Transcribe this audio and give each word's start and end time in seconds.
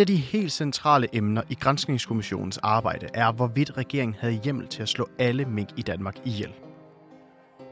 Et 0.00 0.02
af 0.02 0.06
de 0.06 0.16
helt 0.16 0.52
centrale 0.52 1.08
emner 1.12 1.42
i 1.48 1.54
Granskningskommissionens 1.54 2.58
arbejde 2.58 3.06
er, 3.14 3.32
hvorvidt 3.32 3.76
regeringen 3.76 4.16
havde 4.20 4.40
hjemmel 4.44 4.66
til 4.66 4.82
at 4.82 4.88
slå 4.88 5.08
alle 5.18 5.44
mink 5.44 5.68
i 5.76 5.82
Danmark 5.82 6.16
ihjel. 6.24 6.52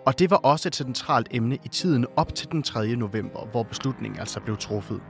Og 0.07 0.19
det 0.19 0.31
var 0.31 0.37
også 0.37 0.69
et 0.69 0.77
centralt 0.77 1.29
emne 1.31 1.59
i 1.65 1.69
tiden 1.69 2.07
op 2.17 2.35
til 2.35 2.53
den 2.53 2.63
3. 2.63 2.97
november, 2.97 3.47
hvor 3.51 3.63
beslutningen 3.63 4.21
altså 4.21 4.41
blev 4.41 4.57
truffet. 4.57 5.01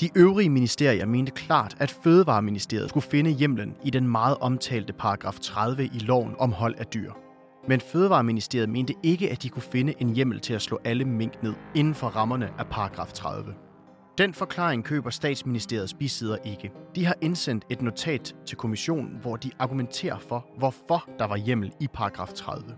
De 0.00 0.08
øvrige 0.14 0.50
ministerier 0.50 1.06
mente 1.06 1.32
klart, 1.32 1.76
at 1.78 1.90
Fødevareministeriet 1.90 2.88
skulle 2.88 3.06
finde 3.06 3.30
hjemlen 3.30 3.74
i 3.84 3.90
den 3.90 4.08
meget 4.08 4.36
omtalte 4.40 4.92
paragraf 4.92 5.38
30 5.38 5.84
i 5.84 5.98
loven 5.98 6.34
om 6.38 6.52
hold 6.52 6.74
af 6.78 6.86
dyr. 6.86 7.12
Men 7.68 7.80
Fødevareministeriet 7.80 8.68
mente 8.68 8.94
ikke, 9.02 9.30
at 9.30 9.42
de 9.42 9.48
kunne 9.48 9.62
finde 9.62 9.94
en 9.98 10.14
hjemmel 10.14 10.40
til 10.40 10.54
at 10.54 10.62
slå 10.62 10.78
alle 10.84 11.04
mink 11.04 11.42
ned 11.42 11.54
inden 11.74 11.94
for 11.94 12.06
rammerne 12.06 12.50
af 12.58 12.66
paragraf 12.66 13.12
30. 13.12 13.54
Den 14.18 14.34
forklaring 14.34 14.84
køber 14.84 15.10
statsministeriets 15.10 15.94
bisider 15.94 16.36
ikke. 16.44 16.72
De 16.94 17.06
har 17.06 17.14
indsendt 17.20 17.64
et 17.70 17.82
notat 17.82 18.36
til 18.46 18.56
kommissionen, 18.56 19.18
hvor 19.22 19.36
de 19.36 19.50
argumenterer 19.58 20.18
for, 20.18 20.46
hvorfor 20.58 21.08
der 21.18 21.24
var 21.24 21.36
hjemmel 21.36 21.72
i 21.80 21.86
paragraf 21.86 22.32
30. 22.32 22.76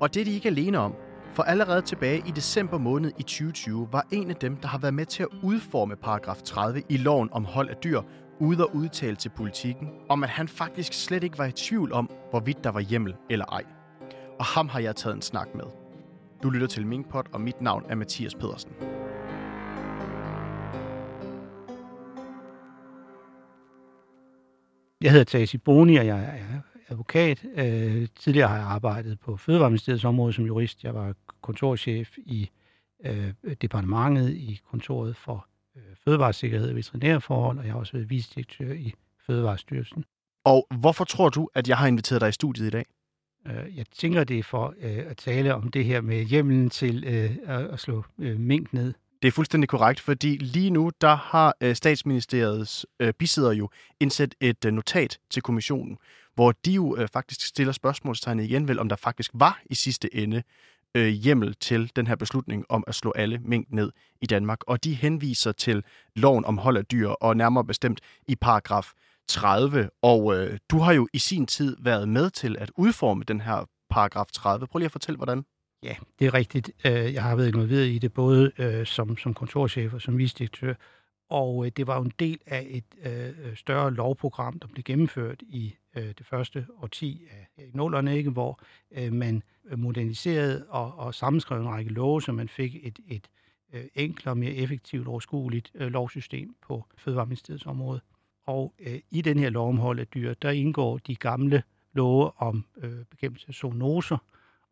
Og 0.00 0.14
det 0.14 0.20
er 0.20 0.24
de 0.24 0.32
ikke 0.32 0.48
alene 0.48 0.78
om, 0.78 0.94
for 1.34 1.42
allerede 1.42 1.82
tilbage 1.82 2.22
i 2.26 2.30
december 2.30 2.78
måned 2.78 3.10
i 3.18 3.22
2020 3.22 3.88
var 3.92 4.06
en 4.12 4.30
af 4.30 4.36
dem, 4.36 4.56
der 4.56 4.68
har 4.68 4.78
været 4.78 4.94
med 4.94 5.06
til 5.06 5.22
at 5.22 5.28
udforme 5.42 5.96
paragraf 5.96 6.42
30 6.42 6.82
i 6.88 6.96
loven 6.96 7.28
om 7.32 7.44
hold 7.44 7.68
af 7.68 7.76
dyr, 7.76 8.00
ude 8.40 8.66
og 8.66 8.74
udtale 8.74 9.16
til 9.16 9.28
politikken, 9.28 9.88
om 10.08 10.22
at 10.22 10.28
han 10.28 10.48
faktisk 10.48 10.92
slet 10.92 11.24
ikke 11.24 11.38
var 11.38 11.44
i 11.44 11.52
tvivl 11.52 11.92
om, 11.92 12.10
hvorvidt 12.30 12.64
der 12.64 12.70
var 12.70 12.80
hjemmel 12.80 13.14
eller 13.30 13.46
ej. 13.46 13.62
Og 14.38 14.44
ham 14.44 14.68
har 14.68 14.80
jeg 14.80 14.96
taget 14.96 15.16
en 15.16 15.22
snak 15.22 15.48
med. 15.54 15.64
Du 16.42 16.50
lytter 16.50 16.66
til 16.66 16.86
Minkpot, 16.86 17.26
og 17.32 17.40
mit 17.40 17.60
navn 17.60 17.84
er 17.88 17.94
Mathias 17.94 18.34
Pedersen. 18.34 18.72
Jeg 25.02 25.10
hedder 25.10 25.24
Tasi 25.24 25.58
Boni, 25.58 25.96
og 25.96 26.06
jeg 26.06 26.18
er 26.18 26.60
advokat. 26.88 27.44
Øh, 27.54 28.08
tidligere 28.16 28.48
har 28.48 28.56
jeg 28.56 28.66
arbejdet 28.66 29.20
på 29.20 29.36
Fødevareministeriets 29.36 30.04
område 30.04 30.32
som 30.32 30.44
jurist. 30.44 30.84
Jeg 30.84 30.94
var 30.94 31.14
kontorchef 31.40 32.18
i 32.18 32.50
øh, 33.04 33.32
departementet 33.62 34.30
i 34.30 34.60
kontoret 34.70 35.16
for 35.16 35.46
øh, 35.76 35.82
fødevaresikkerhed 36.04 36.70
og 36.70 36.76
veterinærforhold, 36.76 37.58
og 37.58 37.64
jeg 37.64 37.72
har 37.72 37.80
også 37.80 37.92
været 37.92 38.10
vicedirektør 38.10 38.72
i 38.72 38.94
Fødevarestyrelsen. 39.26 40.04
Og 40.44 40.66
hvorfor 40.70 41.04
tror 41.04 41.28
du, 41.28 41.48
at 41.54 41.68
jeg 41.68 41.76
har 41.76 41.86
inviteret 41.86 42.20
dig 42.20 42.28
i 42.28 42.32
studiet 42.32 42.66
i 42.66 42.70
dag? 42.70 42.84
Øh, 43.46 43.76
jeg 43.76 43.86
tænker, 43.86 44.24
det 44.24 44.38
er 44.38 44.42
for 44.42 44.74
øh, 44.80 44.98
at 45.06 45.16
tale 45.16 45.54
om 45.54 45.70
det 45.70 45.84
her 45.84 46.00
med 46.00 46.24
hjemmelen 46.24 46.70
til 46.70 47.04
øh, 47.06 47.30
at 47.46 47.80
slå 47.80 48.04
øh, 48.18 48.40
mink 48.40 48.72
ned. 48.72 48.94
Det 49.22 49.28
er 49.28 49.32
fuldstændig 49.32 49.68
korrekt, 49.68 50.00
fordi 50.00 50.36
lige 50.36 50.70
nu 50.70 50.90
der 51.00 51.14
har 51.14 51.54
øh, 51.60 51.76
statsministeriets 51.76 52.86
øh, 53.00 53.12
bisidder 53.12 53.52
jo 53.52 53.68
indsat 54.00 54.34
et 54.40 54.64
øh, 54.64 54.72
notat 54.72 55.18
til 55.30 55.42
kommissionen, 55.42 55.98
hvor 56.34 56.52
de 56.52 56.72
jo 56.72 56.96
øh, 56.96 57.08
faktisk 57.08 57.46
stiller 57.46 57.72
spørgsmålstegn 57.72 58.40
igen 58.40 58.68
vel, 58.68 58.78
om 58.78 58.88
der 58.88 58.96
faktisk 58.96 59.30
var 59.34 59.62
i 59.66 59.74
sidste 59.74 60.14
ende 60.16 60.42
øh, 60.94 61.08
hjemmel 61.08 61.54
til 61.54 61.92
den 61.96 62.06
her 62.06 62.16
beslutning 62.16 62.64
om 62.68 62.84
at 62.86 62.94
slå 62.94 63.12
alle 63.16 63.38
mink 63.38 63.66
ned 63.70 63.92
i 64.20 64.26
Danmark. 64.26 64.58
Og 64.66 64.84
de 64.84 64.94
henviser 64.94 65.52
til 65.52 65.84
loven 66.16 66.44
om 66.44 66.58
hold 66.58 66.76
af 66.76 66.84
dyr, 66.84 67.08
og 67.08 67.36
nærmere 67.36 67.64
bestemt 67.64 68.00
i 68.28 68.36
paragraf 68.36 68.92
30. 69.28 69.90
Og 70.02 70.36
øh, 70.36 70.58
du 70.70 70.78
har 70.78 70.92
jo 70.92 71.08
i 71.12 71.18
sin 71.18 71.46
tid 71.46 71.76
været 71.80 72.08
med 72.08 72.30
til 72.30 72.56
at 72.58 72.70
udforme 72.76 73.24
den 73.24 73.40
her 73.40 73.64
paragraf 73.90 74.26
30. 74.32 74.66
Prøv 74.66 74.78
lige 74.78 74.86
at 74.86 74.92
fortælle, 74.92 75.16
hvordan. 75.16 75.44
Ja, 75.82 75.94
det 76.18 76.26
er 76.26 76.34
rigtigt. 76.34 76.70
Øh, 76.86 77.14
jeg 77.14 77.22
har 77.22 77.36
været 77.36 77.48
involveret 77.48 77.86
i 77.86 77.98
det 77.98 78.12
både 78.12 78.52
øh, 78.58 78.86
som, 78.86 79.16
som 79.16 79.34
kontorchef 79.34 79.94
og 79.94 80.02
som 80.02 80.18
visdirektør. 80.18 80.74
og 81.28 81.66
øh, 81.66 81.72
det 81.76 81.86
var 81.86 81.96
jo 81.96 82.02
en 82.02 82.12
del 82.18 82.38
af 82.46 82.66
et 82.70 82.84
større 83.58 83.94
lovprogram, 83.94 84.58
der 84.58 84.66
blev 84.66 84.82
gennemført 84.82 85.42
i 85.42 85.74
det 85.94 86.26
første 86.26 86.66
årti 86.82 87.22
af 87.56 87.70
nullerne, 87.72 88.16
ikke, 88.16 88.30
hvor 88.30 88.60
man 89.10 89.42
moderniserede 89.76 90.66
og, 90.68 90.98
og 90.98 91.14
sammenskrev 91.14 91.60
en 91.60 91.68
række 91.68 91.92
love, 91.92 92.22
så 92.22 92.32
man 92.32 92.48
fik 92.48 92.76
et, 92.82 92.98
et 93.08 93.28
enklere, 93.94 94.36
mere 94.36 94.52
effektivt 94.52 95.06
og 95.06 95.12
overskueligt 95.12 95.70
lovsystem 95.74 96.54
på 96.66 96.84
Fødevareministeriets 96.96 97.66
område. 97.66 98.00
Og 98.46 98.74
øh, 98.80 99.00
i 99.10 99.20
den 99.20 99.38
her 99.38 99.50
lov 99.50 99.68
om 99.68 99.78
hold 99.78 99.98
af 99.98 100.06
dyr, 100.06 100.34
der 100.34 100.50
indgår 100.50 100.98
de 100.98 101.16
gamle 101.16 101.62
love 101.92 102.30
om 102.36 102.64
øh, 102.82 103.04
bekæmpelse 103.10 103.48
af 103.48 103.54
zoonoser, 103.54 104.18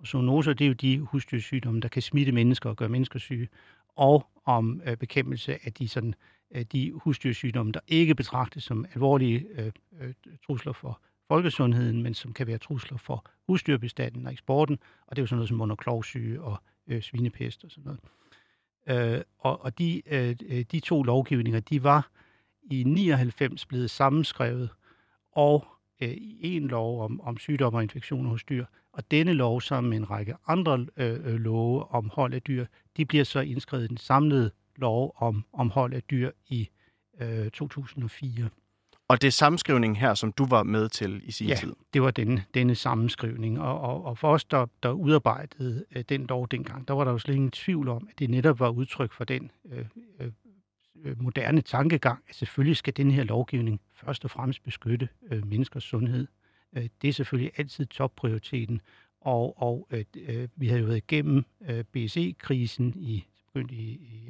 og 0.00 0.06
zoonoser, 0.06 0.52
det 0.52 0.64
er 0.64 0.68
jo 0.68 0.74
de 0.74 0.98
husdyrsygdomme, 0.98 1.80
der 1.80 1.88
kan 1.88 2.02
smitte 2.02 2.32
mennesker 2.32 2.70
og 2.70 2.76
gøre 2.76 2.88
mennesker 2.88 3.18
syge, 3.18 3.48
og 3.96 4.26
om 4.44 4.82
øh, 4.86 4.96
bekæmpelse 4.96 5.58
af 5.66 5.72
de, 5.72 5.88
sådan, 5.88 6.14
øh, 6.54 6.64
de 6.72 6.92
husdyrsygdomme, 6.92 7.72
der 7.72 7.80
ikke 7.88 8.14
betragtes 8.14 8.64
som 8.64 8.86
alvorlige 8.94 9.46
øh, 9.54 9.72
øh, 10.00 10.14
trusler 10.46 10.72
for 10.72 11.00
folkesundheden, 11.28 12.02
men 12.02 12.14
som 12.14 12.32
kan 12.32 12.46
være 12.46 12.58
trusler 12.58 12.98
for 12.98 13.24
husdyrbestanden 13.46 14.26
og 14.26 14.32
eksporten, 14.32 14.78
og 15.06 15.16
det 15.16 15.20
er 15.20 15.22
jo 15.22 15.26
sådan 15.26 15.36
noget 15.36 15.48
som 15.48 15.58
monoklovsyge 15.58 16.42
og 16.42 16.56
øh, 16.86 17.02
svinepest 17.02 17.64
og 17.64 17.70
sådan 17.70 17.84
noget. 17.84 18.00
Øh, 19.16 19.22
og 19.38 19.64
og 19.64 19.78
de, 19.78 20.02
øh, 20.06 20.36
de 20.72 20.80
to 20.80 21.02
lovgivninger, 21.02 21.60
de 21.60 21.84
var 21.84 22.10
i 22.62 22.84
99 22.84 23.66
blevet 23.66 23.90
sammenskrevet, 23.90 24.70
og 25.32 25.66
øh, 26.00 26.08
i 26.10 26.56
en 26.56 26.68
lov 26.68 27.02
om, 27.04 27.20
om 27.20 27.38
sygdomme 27.38 27.78
og 27.78 27.82
infektioner 27.82 28.30
hos 28.30 28.44
dyr, 28.44 28.64
og 28.92 29.10
denne 29.10 29.32
lov 29.32 29.60
sammen 29.60 29.90
med 29.90 29.98
en 29.98 30.10
række 30.10 30.34
andre 30.46 30.86
øh, 30.96 31.12
øh, 31.24 31.34
love 31.34 31.92
om 31.92 32.10
hold 32.14 32.34
af 32.34 32.42
dyr, 32.42 32.66
de 32.96 33.04
bliver 33.04 33.24
så 33.24 33.40
indskrevet 33.40 33.84
i 33.84 33.88
den 33.88 33.96
samlede 33.96 34.50
lov 34.76 35.14
om, 35.16 35.44
om 35.52 35.70
hold 35.70 35.92
af 35.92 36.02
dyr 36.02 36.30
i 36.48 36.68
øh, 37.20 37.50
2004. 37.50 38.48
Og 39.10 39.22
det 39.22 39.28
er 39.28 39.32
sammenskrivningen 39.32 39.96
her, 39.96 40.14
som 40.14 40.32
du 40.32 40.46
var 40.46 40.62
med 40.62 40.88
til 40.88 41.20
i 41.24 41.30
sin 41.30 41.48
ja, 41.48 41.54
tid? 41.54 41.72
det 41.94 42.02
var 42.02 42.10
denne, 42.10 42.44
denne 42.54 42.74
sammenskrivning. 42.74 43.60
Og, 43.60 43.80
og, 43.80 44.04
og 44.04 44.18
for 44.18 44.32
os, 44.32 44.44
der, 44.44 44.66
der 44.82 44.90
udarbejdede 44.90 45.84
øh, 45.96 46.04
den 46.08 46.26
lov 46.26 46.48
dengang, 46.48 46.88
der 46.88 46.94
var 46.94 47.04
der 47.04 47.10
jo 47.10 47.18
slet 47.18 47.34
ingen 47.34 47.50
tvivl 47.50 47.88
om, 47.88 48.08
at 48.10 48.18
det 48.18 48.30
netop 48.30 48.60
var 48.60 48.68
udtryk 48.68 49.12
for 49.12 49.24
den 49.24 49.50
øh, 49.72 49.84
øh, 50.20 50.28
Øh, 51.04 51.22
moderne 51.22 51.60
tankegang, 51.60 52.24
at 52.28 52.34
selvfølgelig 52.34 52.76
skal 52.76 52.96
den 52.96 53.10
her 53.10 53.24
lovgivning 53.24 53.80
først 53.92 54.24
og 54.24 54.30
fremmest 54.30 54.62
beskytte 54.62 55.08
øh, 55.30 55.46
menneskers 55.46 55.84
sundhed. 55.84 56.26
Øh, 56.76 56.88
det 57.02 57.08
er 57.08 57.12
selvfølgelig 57.12 57.52
altid 57.56 57.86
topprioriteten, 57.86 58.80
og, 59.20 59.62
og 59.62 59.88
øh, 59.90 60.04
øh 60.16 60.48
vi 60.56 60.66
havde 60.66 60.80
jo 60.80 60.86
været 60.86 60.96
igennem 60.96 61.44
øh, 61.68 61.84
BSE-krisen 61.84 62.94
i, 62.96 63.24
i, 63.54 63.60
i 63.70 64.28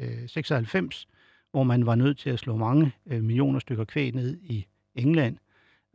øh, 0.00 0.28
96, 0.28 1.06
øh, 1.10 1.16
hvor 1.50 1.62
man 1.62 1.86
var 1.86 1.94
nødt 1.94 2.18
til 2.18 2.30
at 2.30 2.38
slå 2.38 2.56
mange 2.56 2.92
øh, 3.06 3.22
millioner 3.22 3.58
stykker 3.58 3.84
kvæg 3.84 4.14
ned 4.14 4.38
i 4.42 4.66
England, 4.94 5.36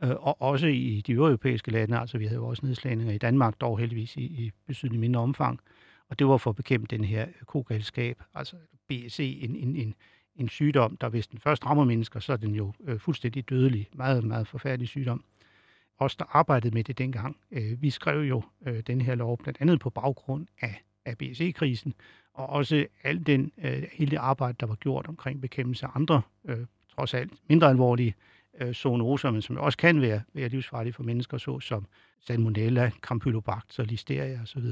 øh, 0.02 0.10
og 0.10 0.42
også 0.42 0.66
i 0.66 1.02
de 1.06 1.12
europæiske 1.12 1.70
lande, 1.70 1.98
altså 1.98 2.18
vi 2.18 2.24
havde 2.24 2.36
jo 2.36 2.46
også 2.46 2.66
nedslagninger 2.66 3.14
i 3.14 3.18
Danmark, 3.18 3.60
dog 3.60 3.78
heldigvis 3.78 4.16
i, 4.16 4.20
i 4.20 4.50
betydeligt 4.66 5.00
mindre 5.00 5.20
omfang, 5.20 5.60
og 6.08 6.18
det 6.18 6.26
var 6.26 6.36
for 6.36 6.50
at 6.50 6.56
bekæmpe 6.56 6.86
den 6.90 7.04
her 7.04 7.26
kogalskab, 7.46 8.22
altså 8.34 8.56
BSE, 8.88 9.24
en, 9.24 9.56
en, 9.56 9.76
en, 9.76 9.94
en 10.38 10.48
sygdom, 10.48 10.96
der 10.96 11.08
hvis 11.08 11.26
den 11.26 11.38
først 11.38 11.66
rammer 11.66 11.84
mennesker, 11.84 12.20
så 12.20 12.32
er 12.32 12.36
den 12.36 12.54
jo 12.54 12.72
øh, 12.84 12.98
fuldstændig 12.98 13.48
dødelig, 13.48 13.88
meget, 13.92 14.24
meget 14.24 14.46
forfærdelig 14.46 14.88
sygdom. 14.88 15.24
Os, 15.98 16.16
der 16.16 16.24
arbejdede 16.36 16.74
med 16.74 16.84
det 16.84 16.98
dengang, 16.98 17.36
øh, 17.50 17.82
vi 17.82 17.90
skrev 17.90 18.20
jo 18.20 18.42
øh, 18.66 18.82
den 18.86 19.00
her 19.00 19.14
lov 19.14 19.38
blandt 19.38 19.60
andet 19.60 19.80
på 19.80 19.90
baggrund 19.90 20.46
af, 20.60 20.82
af 21.04 21.18
BSE-krisen, 21.18 21.94
og 22.34 22.48
også 22.48 22.86
al 23.02 23.26
den, 23.26 23.52
øh, 23.58 23.82
hele 23.92 24.10
det 24.10 24.16
arbejde, 24.16 24.56
der 24.60 24.66
var 24.66 24.74
gjort 24.74 25.06
omkring 25.06 25.40
bekæmpelse 25.40 25.86
af 25.86 25.90
andre, 25.94 26.22
øh, 26.44 26.66
trods 26.94 27.14
alt 27.14 27.32
mindre 27.48 27.68
alvorlige 27.68 28.14
øh, 28.60 28.72
zoonoser, 28.72 29.30
men 29.30 29.42
som 29.42 29.56
også 29.56 29.78
kan 29.78 30.00
være, 30.00 30.22
være 30.34 30.48
livsfarlige 30.48 30.92
for 30.92 31.02
mennesker, 31.02 31.38
så 31.38 31.60
som 31.60 31.86
salmonella, 32.20 32.90
campylobacter, 33.00 33.84
listeria 33.84 34.42
osv. 34.42 34.62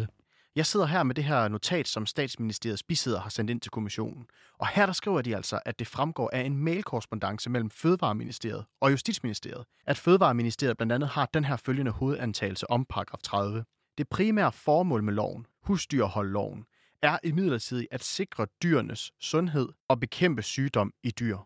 Jeg 0.56 0.66
sidder 0.66 0.86
her 0.86 1.02
med 1.02 1.14
det 1.14 1.24
her 1.24 1.48
notat, 1.48 1.88
som 1.88 2.06
statsministeriets 2.06 2.82
bisidder 2.82 3.20
har 3.20 3.30
sendt 3.30 3.50
ind 3.50 3.60
til 3.60 3.70
kommissionen. 3.70 4.26
Og 4.58 4.68
her 4.68 4.86
der 4.86 4.92
skriver 4.92 5.22
de 5.22 5.36
altså, 5.36 5.60
at 5.64 5.78
det 5.78 5.86
fremgår 5.86 6.30
af 6.32 6.40
en 6.40 6.56
mailkorrespondence 6.56 7.50
mellem 7.50 7.70
Fødevareministeriet 7.70 8.64
og 8.80 8.90
Justitsministeriet, 8.90 9.64
at 9.86 9.96
Fødevareministeriet 9.96 10.76
blandt 10.76 10.92
andet 10.92 11.08
har 11.08 11.26
den 11.34 11.44
her 11.44 11.56
følgende 11.56 11.90
hovedantagelse 11.90 12.70
om 12.70 12.84
paragraf 12.84 13.18
30. 13.22 13.64
Det 13.98 14.08
primære 14.08 14.52
formål 14.52 15.02
med 15.02 15.12
loven, 15.12 15.46
husdyrholdloven, 15.62 16.64
er 17.02 17.18
imidlertid 17.24 17.86
at 17.90 18.04
sikre 18.04 18.46
dyrenes 18.62 19.12
sundhed 19.20 19.68
og 19.88 20.00
bekæmpe 20.00 20.42
sygdom 20.42 20.92
i 21.02 21.10
dyr. 21.10 21.38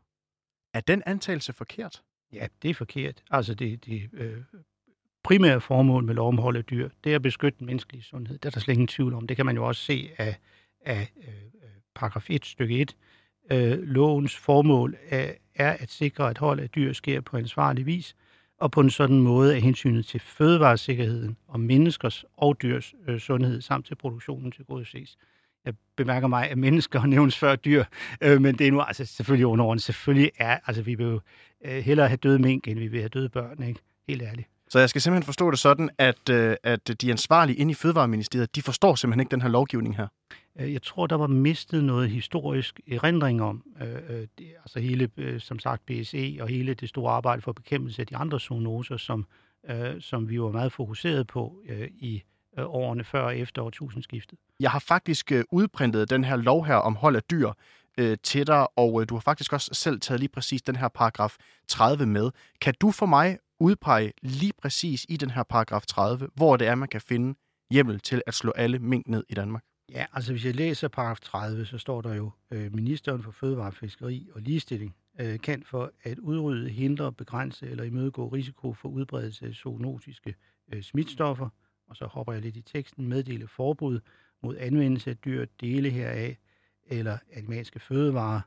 Er 0.75 0.81
den 0.81 1.03
antagelse 1.07 1.53
forkert? 1.53 2.03
Ja, 2.33 2.47
det 2.63 2.71
er 2.71 2.75
forkert. 2.75 3.23
Altså 3.31 3.55
det, 3.55 3.85
det 3.85 4.11
øh, 4.13 4.43
primære 5.25 5.61
formål 5.61 6.05
med 6.05 6.15
lov 6.15 6.29
om 6.29 6.38
hold 6.38 6.56
af 6.56 6.65
dyr, 6.65 6.88
det 7.05 7.12
er 7.12 7.17
at 7.17 7.23
beskytte 7.23 7.59
den 7.59 7.67
menneskelige 7.67 8.03
sundhed. 8.03 8.38
Det 8.38 8.44
er 8.44 8.50
der 8.50 8.61
slet 8.61 8.75
ingen 8.75 8.88
tvivl 8.88 9.15
om. 9.15 9.26
Det 9.26 9.37
kan 9.37 9.47
man 9.47 9.56
jo 9.56 9.67
også 9.67 9.82
se 9.82 10.11
af, 10.19 10.37
af 10.81 11.12
øh, 11.17 11.35
paragraf 11.94 12.31
1, 12.31 12.47
stykke 12.47 12.81
1. 12.81 12.97
Øh, 13.50 13.82
lovens 13.82 14.37
formål 14.37 14.97
er, 15.09 15.32
er 15.55 15.76
at 15.81 15.91
sikre, 15.91 16.31
at 16.31 16.38
hold 16.38 16.61
af 16.61 16.70
dyr 16.70 16.93
sker 16.93 17.20
på 17.20 17.37
ansvarlig 17.37 17.87
vis, 17.87 18.17
og 18.61 18.70
på 18.70 18.81
en 18.81 18.91
sådan 18.91 19.20
måde 19.20 19.55
af 19.55 19.61
hensynet 19.61 20.06
til 20.06 20.20
fødevaresikkerheden 20.20 21.37
og 21.49 21.61
menneskers 21.61 22.25
og 22.37 22.62
dyrs 22.62 22.94
øh, 23.09 23.21
sundhed 23.21 23.61
samt 23.61 23.87
til 23.87 23.94
produktionen 23.94 24.53
til 24.53 24.64
gode 24.64 24.85
ses. 24.85 25.17
jeg 25.64 25.75
bemærker 25.97 26.29
mig, 26.29 26.50
at 26.50 26.59
mennesker 26.59 27.06
nævnes 27.17 27.38
før 27.38 27.56
dyr, 27.56 27.85
øh, 28.21 28.41
men 28.41 28.59
det 28.59 28.67
er 28.67 28.73
nu 28.73 28.81
altså 28.81 29.05
selvfølgelig 29.05 29.47
underordnet. 29.47 29.82
Selvfølgelig 29.82 30.31
er, 30.38 30.59
altså 30.67 30.82
vi 30.82 30.94
vil 30.94 31.06
jo 31.06 31.21
øh, 31.64 31.79
hellere 31.85 32.09
have 32.09 32.17
døde 32.17 32.38
mink, 32.38 32.69
end 32.69 32.79
vi 32.79 32.87
vil 32.87 33.00
have 33.00 33.09
døde 33.09 33.29
børn, 33.29 33.62
ikke? 33.62 33.81
Helt 34.09 34.23
ærligt. 34.23 34.49
Så 34.70 34.79
jeg 34.79 34.91
skal 34.91 35.00
simpelthen 35.00 35.26
forstå 35.26 35.50
det 35.50 35.59
sådan, 35.59 35.91
at, 35.99 36.29
øh, 36.31 36.56
at 36.62 37.00
de 37.00 37.11
ansvarlige 37.11 37.56
inde 37.56 37.70
i 37.70 37.75
Fødevareministeriet, 37.75 38.56
de 38.56 38.62
forstår 38.62 38.94
simpelthen 38.94 39.20
ikke 39.20 39.31
den 39.31 39.43
her 39.43 39.49
lovgivning 39.49 39.97
her. 39.97 40.06
Øh, 40.61 40.73
jeg 40.73 40.82
tror, 40.82 41.06
der 41.06 41.17
var 41.17 41.26
mistet 41.26 41.85
noget 41.85 42.11
historisk 42.11 42.81
erindring 42.91 43.43
om, 43.43 43.62
øh, 43.82 43.88
øh, 44.09 44.26
det, 44.38 44.53
altså 44.65 44.81
hele, 44.81 45.09
øh, 45.17 45.41
som 45.41 45.59
sagt, 45.59 45.87
BSE 45.87 46.37
og 46.41 46.49
hele 46.49 46.75
det 46.75 46.88
store 46.88 47.12
arbejde 47.12 47.43
for 47.43 47.53
bekæmpelse 47.53 48.03
af 48.03 48.06
de 48.06 48.17
andre 48.17 48.41
zoonoser, 48.41 48.97
som, 48.97 49.26
øh, 49.70 50.00
som 50.00 50.29
vi 50.29 50.41
var 50.41 50.50
meget 50.50 50.73
fokuseret 50.73 51.26
på 51.26 51.61
øh, 51.69 51.88
i 51.99 52.23
øh, 52.59 52.64
årene 52.67 53.05
før 53.05 53.23
og 53.23 53.38
efter 53.38 53.62
årtusindskiftet. 53.62 54.38
Jeg 54.61 54.71
har 54.71 54.79
faktisk 54.79 55.32
øh, 55.32 55.44
udprintet 55.50 56.11
den 56.11 56.25
her 56.25 56.37
lov 56.37 56.67
her 56.67 56.75
om 56.75 56.97
hold 56.97 57.17
af 57.17 57.23
dyr 57.23 57.53
øh, 57.99 58.17
til 58.23 58.47
dig, 58.47 58.79
og 58.79 59.00
øh, 59.00 59.09
du 59.09 59.14
har 59.14 59.21
faktisk 59.21 59.53
også 59.53 59.71
selv 59.73 60.00
taget 60.00 60.21
lige 60.21 60.31
præcis 60.35 60.62
den 60.62 60.76
her 60.76 60.88
paragraf 60.88 61.37
30 61.69 62.06
med. 62.06 62.31
Kan 62.61 62.75
du 62.81 62.91
for 62.91 63.06
mig 63.06 63.38
udpege 63.61 64.13
lige 64.23 64.53
præcis 64.63 65.07
i 65.09 65.17
den 65.17 65.31
her 65.31 65.43
paragraf 65.43 65.87
30, 65.87 66.29
hvor 66.35 66.57
det 66.57 66.67
er, 66.67 66.75
man 66.75 66.89
kan 66.89 67.01
finde 67.01 67.35
hjemmel 67.71 68.01
til 68.01 68.23
at 68.27 68.35
slå 68.35 68.51
alle 68.51 68.79
mink 68.79 69.09
ned 69.09 69.25
i 69.29 69.35
Danmark? 69.35 69.65
Ja, 69.93 70.07
altså 70.13 70.33
hvis 70.33 70.45
jeg 70.45 70.55
læser 70.55 70.89
paragraf 70.89 71.21
30, 71.21 71.67
så 71.67 71.79
står 71.79 72.01
der 72.01 72.15
jo, 72.15 72.31
øh, 72.51 72.75
ministeren 72.75 73.23
for 73.23 73.31
fødevare, 73.31 73.73
fiskeri 73.73 74.29
og 74.35 74.41
ligestilling 74.41 74.97
øh, 75.21 75.41
kan 75.41 75.63
for 75.63 75.93
at 76.03 76.19
udrydde, 76.19 76.69
hindre, 76.69 77.13
begrænse 77.13 77.71
eller 77.71 77.85
imødegå 77.85 78.29
risiko 78.29 78.73
for 78.73 78.89
udbredelse 78.89 79.47
af 79.47 79.55
zoonotiske 79.55 80.35
øh, 80.73 80.83
smitstoffer, 80.83 81.49
og 81.89 81.97
så 81.97 82.07
hopper 82.07 82.33
jeg 82.33 82.43
lidt 82.43 82.57
i 82.57 82.63
teksten, 82.63 83.09
meddele 83.09 83.49
forbud 83.49 84.01
mod 84.43 84.57
anvendelse 84.57 85.11
af 85.11 85.17
dyr, 85.17 85.47
dele 85.61 85.91
heraf, 85.91 86.37
eller 86.87 87.19
animalske 87.33 87.81
fødevarer, 87.81 88.41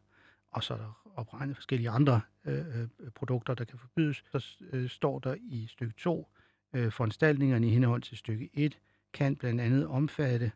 og 0.51 0.63
så 0.63 0.73
er 0.73 0.77
der 0.77 1.00
opregnet 1.15 1.55
forskellige 1.55 1.89
andre 1.89 2.21
øh, 2.45 2.81
øh, 2.81 2.87
produkter, 3.15 3.53
der 3.53 3.63
kan 3.65 3.79
forbydes. 3.79 4.23
Så 4.31 4.55
øh, 4.71 4.89
står 4.89 5.19
der 5.19 5.35
i 5.39 5.67
stykke 5.69 5.93
2, 5.97 6.27
øh, 6.73 6.91
foranstaltningerne 6.91 7.67
i 7.67 7.69
henhold 7.69 8.01
til 8.01 8.17
stykke 8.17 8.49
1 8.53 8.77
kan 9.13 9.35
blandt 9.35 9.61
andet 9.61 9.87
omfatte, 9.87 10.51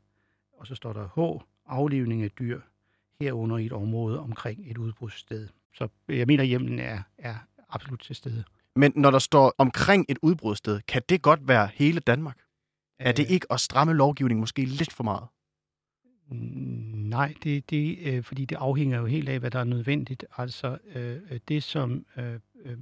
og 0.53 0.67
så 0.67 0.75
står 0.75 0.93
der 0.93 1.07
H, 1.15 1.41
aflivning 1.65 2.23
af 2.23 2.31
dyr, 2.31 2.61
herunder 3.19 3.57
i 3.57 3.65
et 3.65 3.73
område 3.73 4.19
omkring 4.19 4.71
et 4.71 4.77
udbrudssted. 4.77 5.47
Så 5.73 5.87
jeg 6.07 6.27
mener, 6.27 6.43
at 6.43 6.47
hjemlen 6.47 6.79
er, 6.79 7.01
er 7.17 7.35
absolut 7.69 7.99
til 7.99 8.15
stede. 8.15 8.43
Men 8.75 8.93
når 8.95 9.11
der 9.11 9.19
står 9.19 9.53
omkring 9.57 10.05
et 10.09 10.17
udbrudssted, 10.21 10.81
kan 10.87 11.01
det 11.09 11.21
godt 11.21 11.47
være 11.47 11.69
hele 11.73 11.99
Danmark? 11.99 12.39
Er 12.99 13.11
det 13.11 13.29
ikke 13.29 13.47
at 13.51 13.59
stramme 13.59 13.93
lovgivningen 13.93 14.39
måske 14.39 14.65
lidt 14.65 14.93
for 14.93 15.03
meget? 15.03 15.27
Nej, 16.29 17.33
det, 17.43 17.69
det, 17.69 17.97
øh, 18.01 18.23
fordi 18.23 18.45
det 18.45 18.55
afhænger 18.55 18.99
jo 18.99 19.05
helt 19.05 19.29
af, 19.29 19.39
hvad 19.39 19.51
der 19.51 19.59
er 19.59 19.63
nødvendigt. 19.63 20.25
Altså 20.37 20.77
øh, 20.95 21.39
det, 21.47 21.63
som 21.63 22.05
øh, 22.17 22.39
øh, 22.65 22.77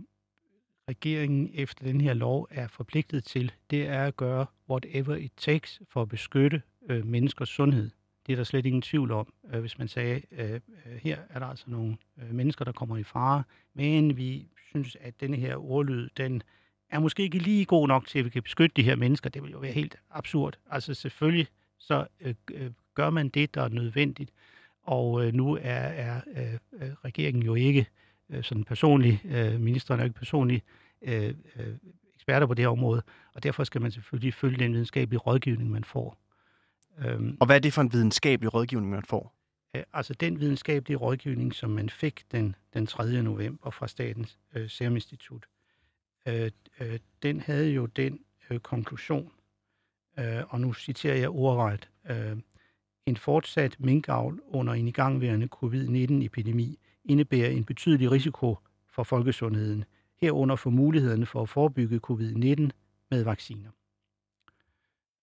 regeringen 0.89 1.51
efter 1.53 1.85
den 1.85 2.01
her 2.01 2.13
lov 2.13 2.47
er 2.51 2.67
forpligtet 2.67 3.23
til, 3.23 3.51
det 3.69 3.87
er 3.87 4.03
at 4.03 4.17
gøre 4.17 4.45
whatever 4.69 5.15
it 5.15 5.31
takes 5.37 5.81
for 5.89 6.01
at 6.01 6.09
beskytte 6.09 6.61
øh, 6.89 7.05
menneskers 7.05 7.49
sundhed. 7.49 7.89
Det 8.27 8.33
er 8.33 8.37
der 8.37 8.43
slet 8.43 8.65
ingen 8.65 8.81
tvivl 8.81 9.11
om, 9.11 9.33
øh, 9.53 9.59
hvis 9.59 9.77
man 9.77 9.87
sagde, 9.87 10.21
øh, 10.31 10.53
øh 10.53 10.59
her 11.01 11.17
er 11.29 11.39
der 11.39 11.45
altså 11.45 11.65
nogle 11.67 11.97
øh, 12.17 12.35
mennesker, 12.35 12.65
der 12.65 12.71
kommer 12.71 12.97
i 12.97 13.03
fare, 13.03 13.43
men 13.73 14.17
vi 14.17 14.47
synes, 14.69 14.97
at 15.01 15.21
denne 15.21 15.37
her 15.37 15.55
ordlyd, 15.55 16.09
den 16.17 16.43
er 16.89 16.99
måske 16.99 17.23
ikke 17.23 17.37
lige 17.37 17.65
god 17.65 17.87
nok 17.87 18.07
til, 18.07 18.19
at 18.19 18.25
vi 18.25 18.29
kan 18.29 18.43
beskytte 18.43 18.73
de 18.75 18.83
her 18.83 18.95
mennesker. 18.95 19.29
Det 19.29 19.43
vil 19.43 19.51
jo 19.51 19.59
være 19.59 19.71
helt 19.71 19.95
absurd. 20.11 20.57
Altså 20.69 20.93
selvfølgelig 20.93 21.47
så 21.79 22.07
øh, 22.21 22.35
øh, 22.51 22.71
gør 22.93 23.09
man 23.09 23.29
det, 23.29 23.55
der 23.55 23.61
er 23.61 23.69
nødvendigt. 23.69 24.31
Og 24.83 25.25
øh, 25.25 25.33
nu 25.33 25.57
er, 25.61 25.73
er 25.73 26.21
øh, 26.35 26.53
øh, 26.73 26.89
regeringen 27.05 27.43
jo 27.43 27.55
ikke 27.55 27.87
øh, 28.29 28.43
sådan 28.43 28.63
personlig, 28.63 29.21
øh, 29.25 29.59
ministeren 29.59 29.99
er 29.99 30.03
jo 30.03 30.07
ikke 30.07 30.19
personlig 30.19 30.63
øh, 31.01 31.33
øh, 31.55 31.75
eksperter 32.15 32.47
på 32.47 32.53
det 32.53 32.63
her 32.63 32.69
område, 32.69 33.01
og 33.33 33.43
derfor 33.43 33.63
skal 33.63 33.81
man 33.81 33.91
selvfølgelig 33.91 34.33
følge 34.33 34.57
den 34.57 34.73
videnskabelige 34.73 35.19
rådgivning, 35.19 35.71
man 35.71 35.83
får. 35.83 36.17
Øhm, 36.99 37.37
og 37.39 37.45
hvad 37.45 37.55
er 37.55 37.59
det 37.59 37.73
for 37.73 37.81
en 37.81 37.93
videnskabelig 37.93 38.53
rådgivning, 38.53 38.91
man 38.91 39.03
får? 39.03 39.35
Øh, 39.75 39.83
altså 39.93 40.13
den 40.13 40.39
videnskabelige 40.39 40.97
rådgivning, 40.97 41.55
som 41.55 41.69
man 41.69 41.89
fik 41.89 42.23
den, 42.31 42.55
den 42.73 42.87
3. 42.87 43.21
november 43.21 43.69
fra 43.69 43.87
Statens 43.87 44.39
øh, 44.55 44.69
Serum 44.69 44.95
Institut, 44.95 45.45
øh, 46.27 46.51
øh, 46.79 46.99
den 47.23 47.39
havde 47.39 47.69
jo 47.69 47.85
den 47.85 48.19
øh, 48.49 48.59
konklusion, 48.59 49.31
øh, 50.19 50.43
og 50.49 50.61
nu 50.61 50.73
citerer 50.73 51.15
jeg 51.15 51.29
ordret, 51.29 51.89
øh, 52.09 52.37
en 53.05 53.17
fortsat 53.17 53.79
minkavl 53.79 54.41
under 54.47 54.73
en 54.73 54.87
igangværende 54.87 55.47
covid-19-epidemi 55.47 56.79
indebærer 57.05 57.49
en 57.49 57.63
betydelig 57.63 58.11
risiko 58.11 58.57
for 58.89 59.03
folkesundheden, 59.03 59.85
herunder 60.21 60.55
for 60.55 60.69
mulighederne 60.69 61.25
for 61.25 61.41
at 61.41 61.49
forebygge 61.49 61.99
covid-19 62.07 62.69
med 63.11 63.23
vacciner. 63.23 63.69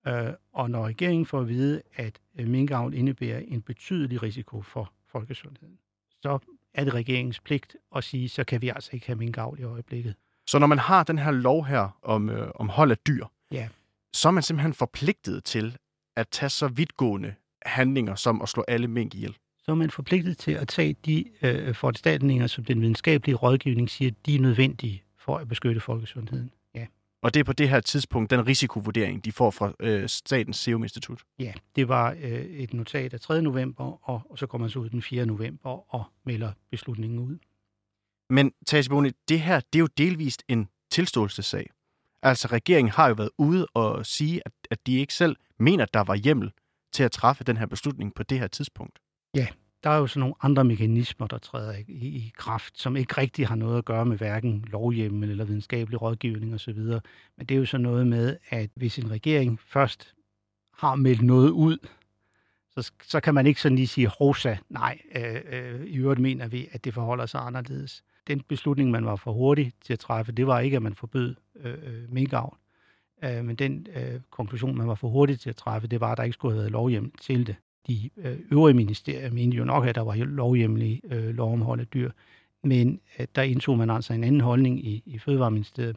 Øh, 0.07 0.33
og 0.53 0.71
når 0.71 0.87
regeringen 0.87 1.27
får 1.27 1.41
at 1.41 1.49
vide, 1.49 1.83
at 1.95 2.21
øh, 2.39 2.49
minkavl 2.49 2.95
indebærer 2.95 3.39
en 3.39 3.63
betydelig 3.63 4.23
risiko 4.23 4.63
for 4.63 4.93
folkesundheden, 5.07 5.79
så 6.23 6.39
er 6.75 6.85
det 6.85 6.95
regeringens 6.95 7.41
pligt 7.41 7.77
at 7.97 8.05
sige, 8.05 8.29
så 8.29 8.45
kan 8.45 8.63
vi 8.63 8.69
altså 8.69 8.91
ikke 8.93 9.07
have 9.07 9.17
minkavl 9.17 9.61
i 9.61 9.63
øjeblikket. 9.63 10.15
Så 10.47 10.59
når 10.59 10.67
man 10.67 10.79
har 10.79 11.05
den 11.05 11.19
her 11.19 11.31
lov 11.31 11.67
her 11.67 11.99
om, 12.03 12.29
øh, 12.29 12.51
om 12.55 12.69
hold 12.69 12.91
af 12.91 12.99
dyr, 12.99 13.27
ja. 13.53 13.69
så 14.13 14.29
er 14.29 14.33
man 14.33 14.43
simpelthen 14.43 14.75
forpligtet 14.75 15.45
til 15.45 15.77
at 16.17 16.29
tage 16.29 16.51
så 16.51 16.69
vidtgående 16.69 17.35
handlinger 17.67 18.15
som 18.15 18.43
at 18.43 18.49
slå 18.49 18.65
alle 18.69 18.89
mink 18.89 19.15
ihjel. 19.15 19.37
Så 19.63 19.71
er 19.71 19.75
man 19.75 19.91
forpligtet 19.91 20.39
til 20.39 20.53
at 20.53 20.69
tage 20.69 20.97
de 21.05 21.25
øh, 21.43 21.75
foranstaltninger, 21.75 22.47
som 22.47 22.65
den 22.65 22.81
videnskabelige 22.81 23.35
rådgivning 23.35 23.91
siger, 23.91 24.11
de 24.27 24.35
er 24.35 24.41
nødvendige 24.41 25.03
for 25.19 25.37
at 25.39 25.49
beskytte 25.49 25.81
folkesundheden. 25.81 26.51
Ja. 26.75 26.87
Og 27.23 27.35
det 27.35 27.41
er 27.41 27.45
på 27.45 27.53
det 27.53 27.69
her 27.69 27.81
tidspunkt 27.81 28.31
den 28.31 28.47
risikovurdering, 28.47 29.25
de 29.25 29.33
får 29.33 29.51
fra 29.51 29.73
øh, 29.81 30.09
Statens 30.09 30.57
Serum 30.57 30.83
Institut? 30.83 31.23
Ja, 31.39 31.53
det 31.77 31.89
var 31.89 32.17
øh, 32.23 32.45
et 32.45 32.75
notat 32.75 33.15
af 33.15 33.21
3. 33.21 33.43
november, 33.43 34.09
og, 34.09 34.23
og 34.31 34.39
så 34.39 34.47
kommer 34.47 34.65
man 34.65 34.71
så 34.71 34.79
ud 34.79 34.89
den 34.89 35.03
4. 35.03 35.27
november 35.27 35.95
og 35.95 36.05
melder 36.25 36.53
beslutningen 36.71 37.19
ud. 37.19 37.39
Men 38.31 38.53
Tage 38.67 39.13
det 39.29 39.41
her 39.41 39.61
det 39.61 39.79
er 39.79 39.81
jo 39.81 39.89
delvist 39.99 40.43
en 40.49 40.69
tilståelsessag. 40.91 41.71
Altså 42.23 42.49
regeringen 42.49 42.91
har 42.91 43.09
jo 43.09 43.15
været 43.15 43.31
ude 43.39 43.67
og 43.75 44.07
sige, 44.07 44.43
at, 44.45 44.53
at 44.71 44.87
de 44.87 44.99
ikke 44.99 45.15
selv 45.15 45.37
mener, 45.59 45.85
at 45.85 45.95
der 45.95 46.01
var 46.01 46.15
hjemmel 46.15 46.53
til 46.93 47.03
at 47.03 47.13
træffe 47.13 47.45
den 47.45 47.57
her 47.57 47.67
beslutning 47.67 48.15
på 48.15 48.23
det 48.23 48.39
her 48.39 48.47
tidspunkt. 48.47 48.99
Ja, 49.35 49.47
der 49.85 49.91
er 49.91 49.99
jo 49.99 50.07
sådan 50.07 50.21
nogle 50.21 50.35
andre 50.43 50.65
mekanismer, 50.65 51.27
der 51.27 51.39
træder 51.39 51.77
i, 51.77 51.85
i, 51.89 52.07
i 52.07 52.33
kraft, 52.37 52.79
som 52.79 52.97
ikke 52.97 53.21
rigtig 53.21 53.47
har 53.47 53.57
noget 53.57 53.79
at 53.79 53.85
gøre 53.85 54.07
med 54.07 54.19
hverken 54.19 54.65
lovhjemmel 54.69 55.31
eller 55.31 55.45
videnskabelig 55.45 56.03
rådgivning 56.03 56.55
osv. 56.55 56.79
Men 57.37 57.47
det 57.49 57.51
er 57.51 57.59
jo 57.59 57.65
sådan 57.65 57.83
noget 57.83 58.07
med, 58.07 58.37
at 58.49 58.71
hvis 58.75 58.99
en 58.99 59.11
regering 59.11 59.61
først 59.61 60.15
har 60.79 60.95
meldt 60.95 61.23
noget 61.23 61.51
ud, 61.51 61.79
så, 62.71 62.93
så 63.03 63.21
kan 63.21 63.35
man 63.35 63.47
ikke 63.47 63.61
sådan 63.61 63.77
lige 63.77 63.89
sige, 63.89 64.09
hosa, 64.19 64.57
nej, 64.69 64.99
øh, 65.17 65.41
øh, 65.53 65.87
i 65.87 65.97
øvrigt 65.97 66.21
mener 66.21 66.49
vi, 66.49 66.69
at 66.73 66.85
det 66.85 66.95
forholder 66.95 67.27
sig 67.27 67.41
anderledes. 67.41 68.03
Den 68.27 68.41
beslutning, 68.41 68.91
man 68.91 69.05
var 69.05 69.17
for 69.17 69.33
hurtig 69.33 69.73
til 69.85 69.93
at 69.93 69.99
træffe, 69.99 70.33
det 70.33 70.47
var 70.47 70.61
ikke, 70.61 70.77
at 70.77 70.83
man 70.83 70.95
forbød 70.95 71.35
øh, 71.57 71.75
øh 71.83 72.13
minkavl. 72.13 72.57
Øh, 73.25 73.45
men 73.45 73.57
den 73.57 73.87
øh, 73.95 74.21
konklusion, 74.31 74.79
man 74.79 74.89
var 74.89 74.95
for 74.95 75.09
hurtig 75.09 75.41
til 75.41 75.51
at 75.51 75.57
træffe, 75.57 75.89
det 75.89 76.01
var, 76.01 76.13
at 76.13 76.19
der 76.19 76.25
ikke 76.25 76.35
skulle 76.35 76.55
have 76.55 76.61
været 76.61 76.73
lovhjem 76.73 77.13
til 77.21 77.47
det. 77.47 77.57
De 77.87 78.11
øh, 78.17 78.39
øvrige 78.53 78.77
ministerier 78.77 79.31
mente 79.31 79.57
jo 79.57 79.65
nok, 79.65 79.87
at 79.87 79.95
der 79.95 80.01
var 80.01 80.15
lovhjemmelig 80.15 81.01
øh, 81.05 81.35
lov 81.35 81.53
om 81.53 81.63
hold 81.63 81.81
af 81.81 81.87
dyr. 81.87 82.11
Men 82.65 83.01
øh, 83.19 83.27
der 83.35 83.43
indtog 83.43 83.79
man 83.79 83.91
altså 83.91 84.13
en 84.13 84.25
anden 84.25 84.41
holdning 84.41 84.87
i, 84.87 85.03
i 85.07 85.19
Fødevareministeriet. 85.19 85.97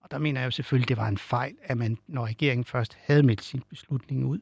Og 0.00 0.10
der 0.10 0.18
mener 0.18 0.40
jeg 0.40 0.46
jo 0.46 0.50
selvfølgelig, 0.50 0.88
det 0.88 0.96
var 0.96 1.08
en 1.08 1.18
fejl, 1.18 1.54
at 1.62 1.76
man, 1.76 1.98
når 2.06 2.26
regeringen 2.26 2.64
først 2.64 2.98
havde 3.00 3.22
meldt 3.22 3.42
sin 3.42 3.62
beslutning 3.70 4.26
ud, 4.26 4.38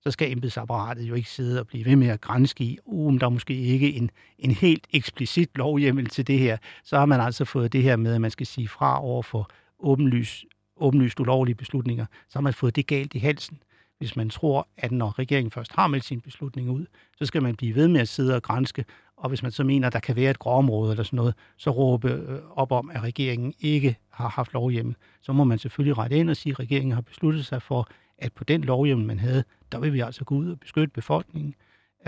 så 0.00 0.10
skal 0.10 0.32
embedsapparatet 0.32 1.02
jo 1.02 1.14
ikke 1.14 1.30
sidde 1.30 1.60
og 1.60 1.66
blive 1.66 1.84
ved 1.84 1.96
med 1.96 2.08
at 2.08 2.20
grænske 2.20 2.64
i, 2.64 2.78
uh, 2.84 3.08
om 3.08 3.18
der 3.18 3.26
er 3.26 3.30
måske 3.30 3.54
ikke 3.54 3.92
en, 3.92 4.10
en 4.38 4.50
helt 4.50 4.86
eksplicit 4.92 5.50
lovhjemmel 5.54 6.06
til 6.06 6.26
det 6.26 6.38
her. 6.38 6.56
Så 6.84 6.98
har 6.98 7.06
man 7.06 7.20
altså 7.20 7.44
fået 7.44 7.72
det 7.72 7.82
her 7.82 7.96
med, 7.96 8.14
at 8.14 8.20
man 8.20 8.30
skal 8.30 8.46
sige 8.46 8.68
fra 8.68 9.04
over 9.04 9.22
for 9.22 9.50
åbenlys 9.78 10.44
åbenlyst 10.76 11.20
ulovlige 11.20 11.54
beslutninger, 11.54 12.06
så 12.28 12.38
har 12.38 12.40
man 12.40 12.54
fået 12.54 12.76
det 12.76 12.86
galt 12.86 13.14
i 13.14 13.18
halsen. 13.18 13.58
Hvis 13.98 14.16
man 14.16 14.30
tror, 14.30 14.68
at 14.76 14.92
når 14.92 15.18
regeringen 15.18 15.50
først 15.50 15.72
har 15.72 15.86
meldt 15.86 16.04
sin 16.04 16.20
beslutning 16.20 16.70
ud, 16.70 16.86
så 17.18 17.26
skal 17.26 17.42
man 17.42 17.56
blive 17.56 17.74
ved 17.74 17.88
med 17.88 18.00
at 18.00 18.08
sidde 18.08 18.36
og 18.36 18.42
grænske, 18.42 18.84
og 19.16 19.28
hvis 19.28 19.42
man 19.42 19.52
så 19.52 19.64
mener, 19.64 19.86
at 19.86 19.92
der 19.92 19.98
kan 19.98 20.16
være 20.16 20.30
et 20.30 20.38
gråområde 20.38 20.90
eller 20.90 21.04
sådan 21.04 21.16
noget, 21.16 21.34
så 21.56 21.70
råbe 21.70 22.08
øh, 22.08 22.40
op 22.50 22.72
om, 22.72 22.90
at 22.90 23.02
regeringen 23.02 23.54
ikke 23.60 23.96
har 24.10 24.28
haft 24.28 24.52
lovhjemmel. 24.52 24.96
Så 25.22 25.32
må 25.32 25.44
man 25.44 25.58
selvfølgelig 25.58 25.98
rette 25.98 26.16
ind 26.16 26.30
og 26.30 26.36
sige, 26.36 26.50
at 26.50 26.60
regeringen 26.60 26.92
har 26.92 27.00
besluttet 27.00 27.46
sig 27.46 27.62
for, 27.62 27.88
at 28.18 28.32
på 28.32 28.44
den 28.44 28.60
lovhjemmel, 28.60 29.06
man 29.06 29.18
havde, 29.18 29.44
der 29.72 29.78
vil 29.78 29.92
vi 29.92 30.00
altså 30.00 30.24
gå 30.24 30.34
ud 30.34 30.50
og 30.50 30.60
beskytte 30.60 30.92
befolkningen. 30.92 31.54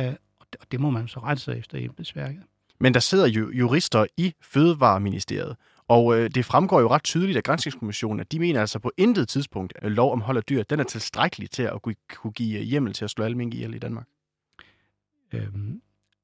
Øh, 0.00 0.14
og 0.60 0.72
det 0.72 0.80
må 0.80 0.90
man 0.90 1.08
så 1.08 1.20
rette 1.20 1.42
sig 1.42 1.58
efter 1.58 1.78
embedsværket. 1.78 2.42
Men 2.78 2.94
der 2.94 3.00
sidder 3.00 3.26
jo 3.26 3.50
jurister 3.50 4.06
i 4.16 4.34
Fødevareministeriet, 4.42 5.56
og 5.88 6.18
øh, 6.18 6.30
det 6.30 6.44
fremgår 6.44 6.80
jo 6.80 6.88
ret 6.88 7.04
tydeligt 7.04 7.36
af 7.36 7.42
Grænsningskommissionen, 7.42 8.20
at 8.20 8.32
de 8.32 8.38
mener 8.38 8.60
altså 8.60 8.78
på 8.78 8.92
intet 8.96 9.28
tidspunkt, 9.28 9.72
at 9.76 9.92
lov 9.92 10.12
om 10.12 10.20
hold 10.20 10.36
af 10.36 10.44
dyr, 10.44 10.62
den 10.62 10.80
er 10.80 10.84
tilstrækkelig 10.84 11.50
til 11.50 11.62
at 11.62 11.82
kunne 11.82 12.32
give 12.32 12.58
øh, 12.58 12.64
hjemmel 12.64 12.92
til 12.92 13.04
at 13.04 13.10
slå 13.10 13.24
alle 13.24 13.36
mink 13.36 13.54
ihjel 13.54 13.74
i 13.74 13.78
Danmark. 13.78 14.06
Øhm, 15.32 15.80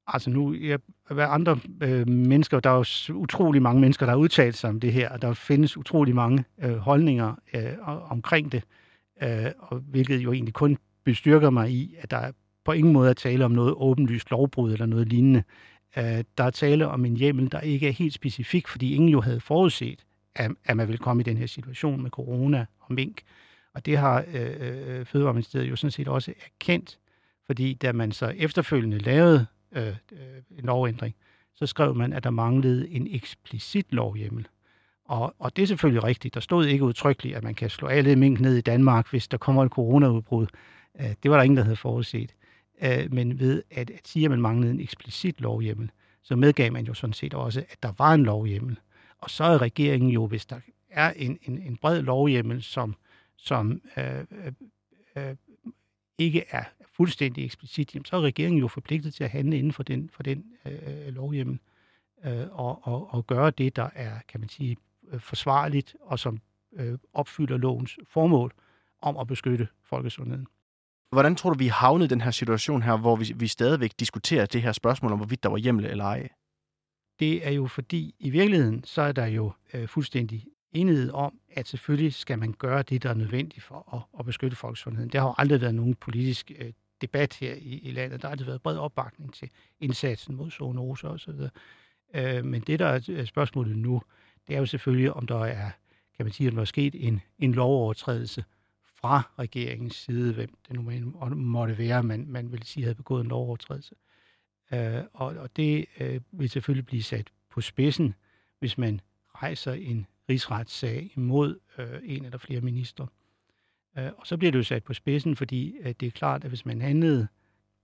altså 0.07 0.29
nu, 0.29 0.53
jeg, 0.53 0.79
hvad 1.11 1.25
andre 1.29 1.59
øh, 1.81 2.07
mennesker, 2.07 2.59
der 2.59 2.69
er 2.69 3.07
jo 3.09 3.15
utrolig 3.15 3.61
mange 3.61 3.81
mennesker, 3.81 4.05
der 4.05 4.13
har 4.13 4.17
udtalt 4.17 4.57
sig 4.57 4.69
om 4.69 4.79
det 4.79 4.93
her, 4.93 5.09
og 5.09 5.21
der 5.21 5.33
findes 5.33 5.77
utrolig 5.77 6.15
mange 6.15 6.45
øh, 6.63 6.77
holdninger 6.77 7.35
øh, 7.53 7.87
omkring 8.11 8.51
det, 8.51 8.63
øh, 9.23 9.51
og 9.59 9.77
hvilket 9.77 10.17
jo 10.19 10.31
egentlig 10.31 10.53
kun 10.53 10.77
bestyrker 11.03 11.49
mig 11.49 11.71
i, 11.71 11.95
at 11.99 12.11
der 12.11 12.31
på 12.65 12.71
ingen 12.71 12.93
måde 12.93 13.09
er 13.09 13.13
tale 13.13 13.45
om 13.45 13.51
noget 13.51 13.73
åbenlyst 13.77 14.31
lovbrud 14.31 14.73
eller 14.73 14.85
noget 14.85 15.07
lignende. 15.07 15.43
Øh, 15.97 16.23
der 16.37 16.43
er 16.43 16.49
tale 16.49 16.87
om 16.87 17.05
en 17.05 17.17
hjemmel, 17.17 17.51
der 17.51 17.59
ikke 17.59 17.87
er 17.87 17.91
helt 17.91 18.13
specifik, 18.13 18.67
fordi 18.67 18.95
ingen 18.95 19.09
jo 19.09 19.21
havde 19.21 19.39
forudset, 19.39 20.05
at, 20.35 20.51
at 20.65 20.77
man 20.77 20.87
ville 20.87 20.97
komme 20.97 21.21
i 21.21 21.23
den 21.23 21.37
her 21.37 21.45
situation 21.45 22.01
med 22.01 22.11
corona 22.11 22.65
og 22.79 22.93
mink. 22.93 23.21
Og 23.73 23.85
det 23.85 23.97
har 23.97 24.25
øh, 24.33 24.49
øh, 24.59 24.99
øh 24.99 25.05
Fødevareministeriet 25.05 25.69
jo 25.69 25.75
sådan 25.75 25.91
set 25.91 26.07
også 26.07 26.33
erkendt, 26.45 26.99
fordi 27.45 27.73
da 27.73 27.91
man 27.91 28.11
så 28.11 28.33
efterfølgende 28.37 28.97
lavede 28.97 29.45
øh, 29.71 29.87
øh, 29.87 29.95
en 30.59 30.65
lovændring, 30.65 31.15
så 31.55 31.65
skrev 31.65 31.95
man, 31.95 32.13
at 32.13 32.23
der 32.23 32.29
manglede 32.29 32.89
en 32.89 33.07
eksplicit 33.11 33.85
lovhjemmel. 33.89 34.47
Og, 35.05 35.35
og 35.39 35.55
det 35.55 35.61
er 35.61 35.67
selvfølgelig 35.67 36.03
rigtigt. 36.03 36.33
Der 36.33 36.39
stod 36.39 36.65
ikke 36.65 36.83
udtrykkeligt, 36.83 37.35
at 37.35 37.43
man 37.43 37.55
kan 37.55 37.69
slå 37.69 37.87
alle 37.87 38.15
mink 38.15 38.39
ned 38.39 38.55
i 38.55 38.61
Danmark, 38.61 39.09
hvis 39.09 39.27
der 39.27 39.37
kommer 39.37 39.65
et 39.65 39.71
coronaudbrud. 39.71 40.47
Det 41.23 41.31
var 41.31 41.37
der 41.37 41.43
ingen, 41.43 41.57
der 41.57 41.63
havde 41.63 41.75
forudset. 41.75 42.33
Øh, 42.83 43.13
men 43.13 43.39
ved 43.39 43.63
at, 43.71 43.89
at 43.89 44.07
sige, 44.07 44.25
at 44.25 44.31
man 44.31 44.41
manglede 44.41 44.73
en 44.73 44.79
eksplicit 44.79 45.41
lovhjemmel, 45.41 45.91
så 46.21 46.35
medgav 46.35 46.71
man 46.71 46.85
jo 46.85 46.93
sådan 46.93 47.13
set 47.13 47.33
også, 47.33 47.65
at 47.69 47.83
der 47.83 47.93
var 47.97 48.13
en 48.13 48.23
lovhjemmel. 48.23 48.79
Og 49.17 49.29
så 49.29 49.43
er 49.43 49.61
regeringen 49.61 50.09
jo, 50.09 50.27
hvis 50.27 50.45
der 50.45 50.59
er 50.89 51.11
en, 51.11 51.39
en, 51.41 51.57
en 51.57 51.77
bred 51.77 52.01
lovhjemmel, 52.01 52.63
som, 52.63 52.95
som 53.37 53.81
øh, 53.97 54.25
øh, 54.31 54.53
øh 55.15 55.35
ikke 56.17 56.45
er 56.49 56.63
fuldstændig 56.91 57.45
eksplicit, 57.45 57.95
jamen, 57.95 58.05
så 58.05 58.15
er 58.15 58.21
regeringen 58.21 58.59
jo 58.59 58.67
forpligtet 58.67 59.13
til 59.13 59.23
at 59.23 59.29
handle 59.29 59.57
inden 59.57 59.73
for 59.73 59.83
den, 59.83 60.09
for 60.09 60.23
den 60.23 60.45
øh, 60.65 61.15
lovhjemmel 61.15 61.59
øh, 62.25 62.47
og, 62.51 62.87
og, 62.87 63.13
og 63.13 63.27
gøre 63.27 63.51
det, 63.51 63.75
der 63.75 63.89
er, 63.95 64.19
kan 64.27 64.39
man 64.39 64.49
sige, 64.49 64.77
øh, 65.11 65.19
forsvarligt 65.19 65.95
og 66.01 66.19
som 66.19 66.39
øh, 66.73 66.97
opfylder 67.13 67.57
lovens 67.57 67.99
formål 68.07 68.53
om 69.01 69.17
at 69.17 69.27
beskytte 69.27 69.67
folkesundheden. 69.83 70.47
Hvordan 71.13 71.35
tror 71.35 71.49
du, 71.49 71.57
vi 71.57 71.67
havnet 71.67 72.05
i 72.05 72.07
den 72.07 72.21
her 72.21 72.31
situation 72.31 72.81
her, 72.81 72.97
hvor 72.97 73.15
vi, 73.15 73.33
vi 73.35 73.47
stadigvæk 73.47 73.91
diskuterer 73.99 74.45
det 74.45 74.61
her 74.61 74.71
spørgsmål 74.71 75.11
om, 75.11 75.17
hvorvidt 75.17 75.43
der 75.43 75.49
var 75.49 75.57
hjemmel 75.57 75.85
eller 75.85 76.05
ej? 76.05 76.29
Det 77.19 77.47
er 77.47 77.51
jo 77.51 77.67
fordi, 77.67 78.15
i 78.19 78.29
virkeligheden, 78.29 78.83
så 78.83 79.01
er 79.01 79.11
der 79.11 79.25
jo 79.25 79.51
øh, 79.73 79.87
fuldstændig 79.87 80.45
enighed 80.71 81.11
om, 81.11 81.39
at 81.49 81.67
selvfølgelig 81.67 82.13
skal 82.13 82.39
man 82.39 82.53
gøre 82.53 82.81
det, 82.81 83.03
der 83.03 83.09
er 83.09 83.13
nødvendigt 83.13 83.63
for 83.63 83.95
at, 83.95 84.19
at 84.19 84.25
beskytte 84.25 84.57
folkesundheden. 84.57 85.09
Der 85.09 85.19
har 85.19 85.27
jo 85.27 85.33
aldrig 85.37 85.61
været 85.61 85.75
nogen 85.75 85.95
politisk 85.95 86.51
øh, 86.59 86.71
debat 87.01 87.33
her 87.33 87.53
i, 87.53 87.79
i 87.83 87.91
landet. 87.91 88.21
Der 88.21 88.27
har 88.27 88.31
aldrig 88.31 88.47
været 88.47 88.61
bred 88.61 88.77
opbakning 88.77 89.33
til 89.33 89.49
indsatsen 89.79 90.35
mod 90.35 90.51
zoonose 90.51 91.07
osv. 91.07 91.39
Øh, 92.15 92.45
men 92.45 92.61
det, 92.61 92.79
der 92.79 92.85
er 92.87 93.25
spørgsmålet 93.25 93.77
nu, 93.77 94.01
det 94.47 94.55
er 94.55 94.59
jo 94.59 94.65
selvfølgelig, 94.65 95.13
om 95.13 95.27
der 95.27 95.45
er, 95.45 95.69
kan 96.17 96.25
man 96.25 96.31
sige, 96.31 96.47
at 96.47 96.53
der 96.53 96.61
er 96.61 96.65
sket 96.65 97.07
en, 97.07 97.21
en 97.39 97.53
lovovertrædelse 97.53 98.43
fra 99.03 99.31
regeringens 99.39 99.95
side, 99.95 100.33
hvem 100.33 100.57
det 100.67 100.75
nu 100.75 101.35
måtte 101.35 101.77
være, 101.77 102.03
man, 102.03 102.25
man 102.27 102.51
vil 102.51 102.63
sige 102.63 102.83
havde 102.83 102.95
begået 102.95 103.21
en 103.21 103.27
lovovertrædelse. 103.27 103.95
Øh, 104.73 105.03
og, 105.13 105.27
og 105.27 105.55
det 105.55 105.85
øh, 105.99 106.21
vil 106.31 106.49
selvfølgelig 106.49 106.85
blive 106.85 107.03
sat 107.03 107.27
på 107.49 107.61
spidsen, 107.61 108.15
hvis 108.59 108.77
man 108.77 109.01
rejser 109.35 109.73
en 109.73 110.07
rigsretssag 110.29 111.11
imod 111.17 111.59
øh, 111.77 111.99
en 112.03 112.25
eller 112.25 112.37
flere 112.37 112.61
minister. 112.61 113.07
Øh, 113.97 114.11
og 114.17 114.27
så 114.27 114.37
bliver 114.37 114.51
det 114.51 114.57
jo 114.59 114.63
sat 114.63 114.83
på 114.83 114.93
spidsen, 114.93 115.35
fordi 115.35 115.77
øh, 115.77 115.93
det 115.99 116.07
er 116.07 116.11
klart, 116.11 116.43
at 116.43 116.49
hvis 116.49 116.65
man 116.65 116.81
handlede 116.81 117.27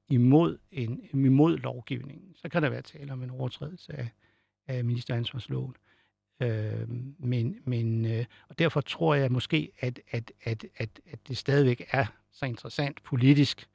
imod, 0.08 0.58
en, 0.72 1.02
imod 1.14 1.58
lovgivningen, 1.58 2.36
så 2.36 2.50
kan 2.50 2.64
der 2.64 2.70
være 2.70 2.82
tale 2.82 3.14
om 3.14 3.24
en 3.24 3.30
overtrædelse 3.30 3.94
af, 3.94 4.10
af 4.68 4.86
ministeransvarsloven. 4.86 5.76
Øh, 5.76 5.89
Øh, 6.42 6.90
men, 7.20 7.60
men, 7.66 8.06
øh, 8.06 8.26
og 8.50 8.60
derfor 8.60 8.82
tror 8.82 9.16
jeg 9.16 9.32
måske, 9.32 9.72
at, 9.80 10.00
at, 10.12 10.32
at, 10.44 10.66
at, 10.78 10.90
at 11.12 11.20
det 11.28 11.38
stadigvæk 11.38 11.88
er 11.92 12.06
så 12.32 12.46
interessant 12.46 13.04
politisk, 13.04 13.68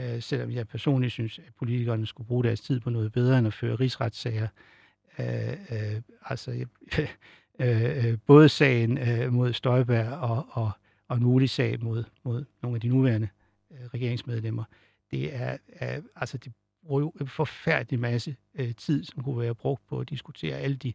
øh, 0.00 0.22
selvom 0.22 0.50
jeg 0.50 0.68
personligt 0.68 1.12
synes, 1.12 1.38
at 1.38 1.54
politikerne 1.58 2.06
skulle 2.06 2.26
bruge 2.26 2.44
deres 2.44 2.60
tid 2.60 2.80
på 2.80 2.90
noget 2.90 3.12
bedre 3.12 3.38
end 3.38 3.46
at 3.46 3.54
føre 3.54 3.74
rigsretssager. 3.74 4.48
Øh, 5.18 5.50
øh, 5.50 6.00
altså, 6.24 6.50
øh, 7.58 8.06
øh, 8.06 8.18
både 8.26 8.48
sagen 8.48 8.98
øh, 8.98 9.32
mod 9.32 9.52
Støjberg 9.52 10.12
og, 10.12 10.46
og, 10.50 10.70
og 11.08 11.16
en 11.16 11.22
mulig 11.22 11.50
sag 11.50 11.82
mod, 11.82 12.04
mod 12.22 12.44
nogle 12.62 12.76
af 12.76 12.80
de 12.80 12.88
nuværende 12.88 13.28
øh, 13.70 13.86
regeringsmedlemmer, 13.94 14.64
det 15.10 15.34
er, 15.34 15.56
er 15.68 16.00
altså 16.16 16.38
det 16.38 16.52
bruger 16.86 17.00
jo 17.00 17.12
en 17.20 17.28
forfærdelig 17.28 18.00
masse 18.00 18.36
øh, 18.54 18.74
tid, 18.74 19.04
som 19.04 19.22
kunne 19.22 19.40
være 19.40 19.54
brugt 19.54 19.86
på 19.86 19.98
at 19.98 20.10
diskutere 20.10 20.56
alle 20.56 20.76
de 20.76 20.88
øh, 20.88 20.94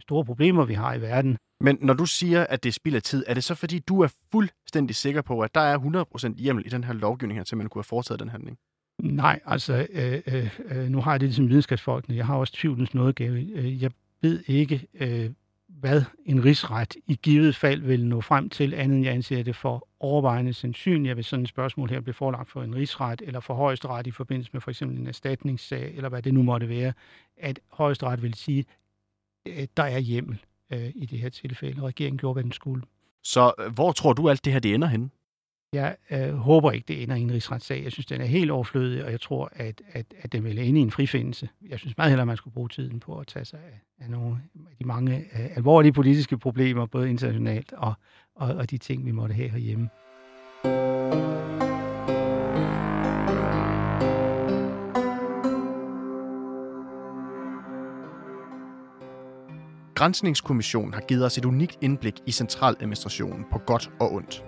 store 0.00 0.24
problemer, 0.24 0.64
vi 0.64 0.74
har 0.74 0.94
i 0.94 1.00
verden. 1.00 1.36
Men 1.60 1.78
når 1.80 1.94
du 1.94 2.06
siger, 2.06 2.46
at 2.46 2.62
det 2.62 2.68
er 2.68 2.72
spild 2.72 2.94
af 2.94 3.02
tid, 3.02 3.24
er 3.26 3.34
det 3.34 3.44
så 3.44 3.54
fordi, 3.54 3.78
du 3.78 4.00
er 4.00 4.08
fuldstændig 4.32 4.96
sikker 4.96 5.22
på, 5.22 5.40
at 5.40 5.54
der 5.54 5.60
er 5.60 5.78
100% 5.78 6.34
hjemmel 6.42 6.66
i 6.66 6.68
den 6.68 6.84
her 6.84 6.92
lovgivning 6.92 7.38
her, 7.38 7.44
til 7.44 7.56
man 7.56 7.68
kunne 7.68 7.80
have 7.80 7.84
foretaget 7.84 8.20
den 8.20 8.28
handling? 8.28 8.58
Nej, 9.02 9.40
altså, 9.46 9.86
øh, 9.90 10.20
øh, 10.26 10.58
øh, 10.64 10.88
nu 10.88 11.00
har 11.00 11.10
jeg 11.10 11.20
det 11.20 11.28
ligesom 11.28 11.48
videnskabsfolkene. 11.48 12.16
Jeg 12.16 12.26
har 12.26 12.36
også 12.36 12.52
tvivlens 12.52 12.94
nådegave. 12.94 13.40
Øh, 13.40 13.82
jeg 13.82 13.90
ved 14.22 14.42
ikke, 14.46 14.86
øh, 14.94 15.30
hvad 15.68 16.02
en 16.26 16.44
rigsret 16.44 16.96
i 17.06 17.18
givet 17.22 17.56
fald 17.56 17.80
vil 17.82 18.06
nå 18.06 18.20
frem 18.20 18.48
til, 18.48 18.74
andet 18.74 18.96
end 18.96 19.04
jeg 19.04 19.14
anser 19.14 19.42
det 19.42 19.56
for 19.56 19.88
overvejende 20.00 20.52
sandsynligt, 20.52 21.14
hvis 21.14 21.26
sådan 21.26 21.42
et 21.42 21.48
spørgsmål 21.48 21.90
her 21.90 22.00
bliver 22.00 22.14
forelagt 22.14 22.50
for 22.50 22.62
en 22.62 22.74
rigsret 22.74 23.22
eller 23.26 23.40
for 23.40 23.54
højesteret 23.54 24.06
i 24.06 24.10
forbindelse 24.10 24.50
med 24.52 24.60
for 24.60 24.70
eksempel 24.70 24.98
en 24.98 25.06
erstatningssag, 25.06 25.92
eller 25.96 26.08
hvad 26.08 26.22
det 26.22 26.34
nu 26.34 26.42
måtte 26.42 26.68
være, 26.68 26.92
at 27.36 27.60
højesteret 27.68 28.22
vil 28.22 28.34
sige, 28.34 28.64
der 29.76 29.82
er 29.82 29.98
hjemmel 29.98 30.44
øh, 30.70 30.90
i 30.94 31.06
det 31.06 31.18
her 31.18 31.28
tilfælde. 31.28 31.82
Regeringen 31.82 32.18
gjorde, 32.18 32.32
hvad 32.32 32.42
den 32.42 32.52
skulle. 32.52 32.82
Så 33.24 33.52
øh, 33.58 33.72
hvor 33.72 33.92
tror 33.92 34.12
du 34.12 34.28
alt 34.28 34.44
det 34.44 34.52
her 34.52 34.60
det 34.60 34.74
ender 34.74 34.88
henne? 34.88 35.10
Jeg 35.72 35.96
øh, 36.10 36.34
håber 36.34 36.70
ikke, 36.70 36.84
det 36.88 37.02
ender 37.02 37.16
i 37.16 37.20
en 37.20 37.32
rigsretssag. 37.32 37.84
Jeg 37.84 37.92
synes, 37.92 38.06
den 38.06 38.20
er 38.20 38.24
helt 38.24 38.50
overflødig, 38.50 39.04
og 39.04 39.10
jeg 39.10 39.20
tror, 39.20 39.50
at, 39.52 39.82
at, 39.92 40.06
at 40.18 40.32
den 40.32 40.44
vil 40.44 40.58
ende 40.58 40.80
i 40.80 40.82
en 40.82 40.90
frifindelse. 40.90 41.48
Jeg 41.68 41.78
synes 41.78 41.96
meget 41.96 42.10
hellere, 42.10 42.22
at 42.22 42.26
man 42.26 42.36
skulle 42.36 42.54
bruge 42.54 42.68
tiden 42.68 43.00
på 43.00 43.18
at 43.18 43.26
tage 43.26 43.44
sig 43.44 43.58
af, 43.58 44.04
af 44.04 44.10
nogle 44.10 44.36
af 44.70 44.76
de 44.78 44.84
mange 44.84 45.16
øh, 45.16 45.56
alvorlige 45.56 45.92
politiske 45.92 46.38
problemer, 46.38 46.86
både 46.86 47.10
internationalt 47.10 47.72
og, 47.72 47.92
og, 48.34 48.48
og 48.54 48.70
de 48.70 48.78
ting, 48.78 49.06
vi 49.06 49.10
måtte 49.10 49.34
have 49.34 49.48
herhjemme. 49.48 49.88
Grænsningskommissionen 60.00 60.94
har 60.94 61.00
givet 61.00 61.24
os 61.24 61.38
et 61.38 61.44
unikt 61.44 61.78
indblik 61.80 62.14
i 62.26 62.32
centraladministrationen 62.32 63.44
på 63.52 63.58
godt 63.58 63.90
og 64.00 64.12
ondt. 64.12 64.44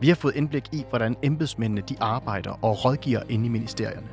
Vi 0.00 0.08
har 0.08 0.14
fået 0.14 0.36
indblik 0.36 0.64
i, 0.72 0.84
hvordan 0.88 1.16
embedsmændene 1.22 1.80
de 1.88 1.96
arbejder 2.00 2.50
og 2.50 2.84
rådgiver 2.84 3.22
inde 3.28 3.46
i 3.46 3.48
ministerierne. 3.48 4.08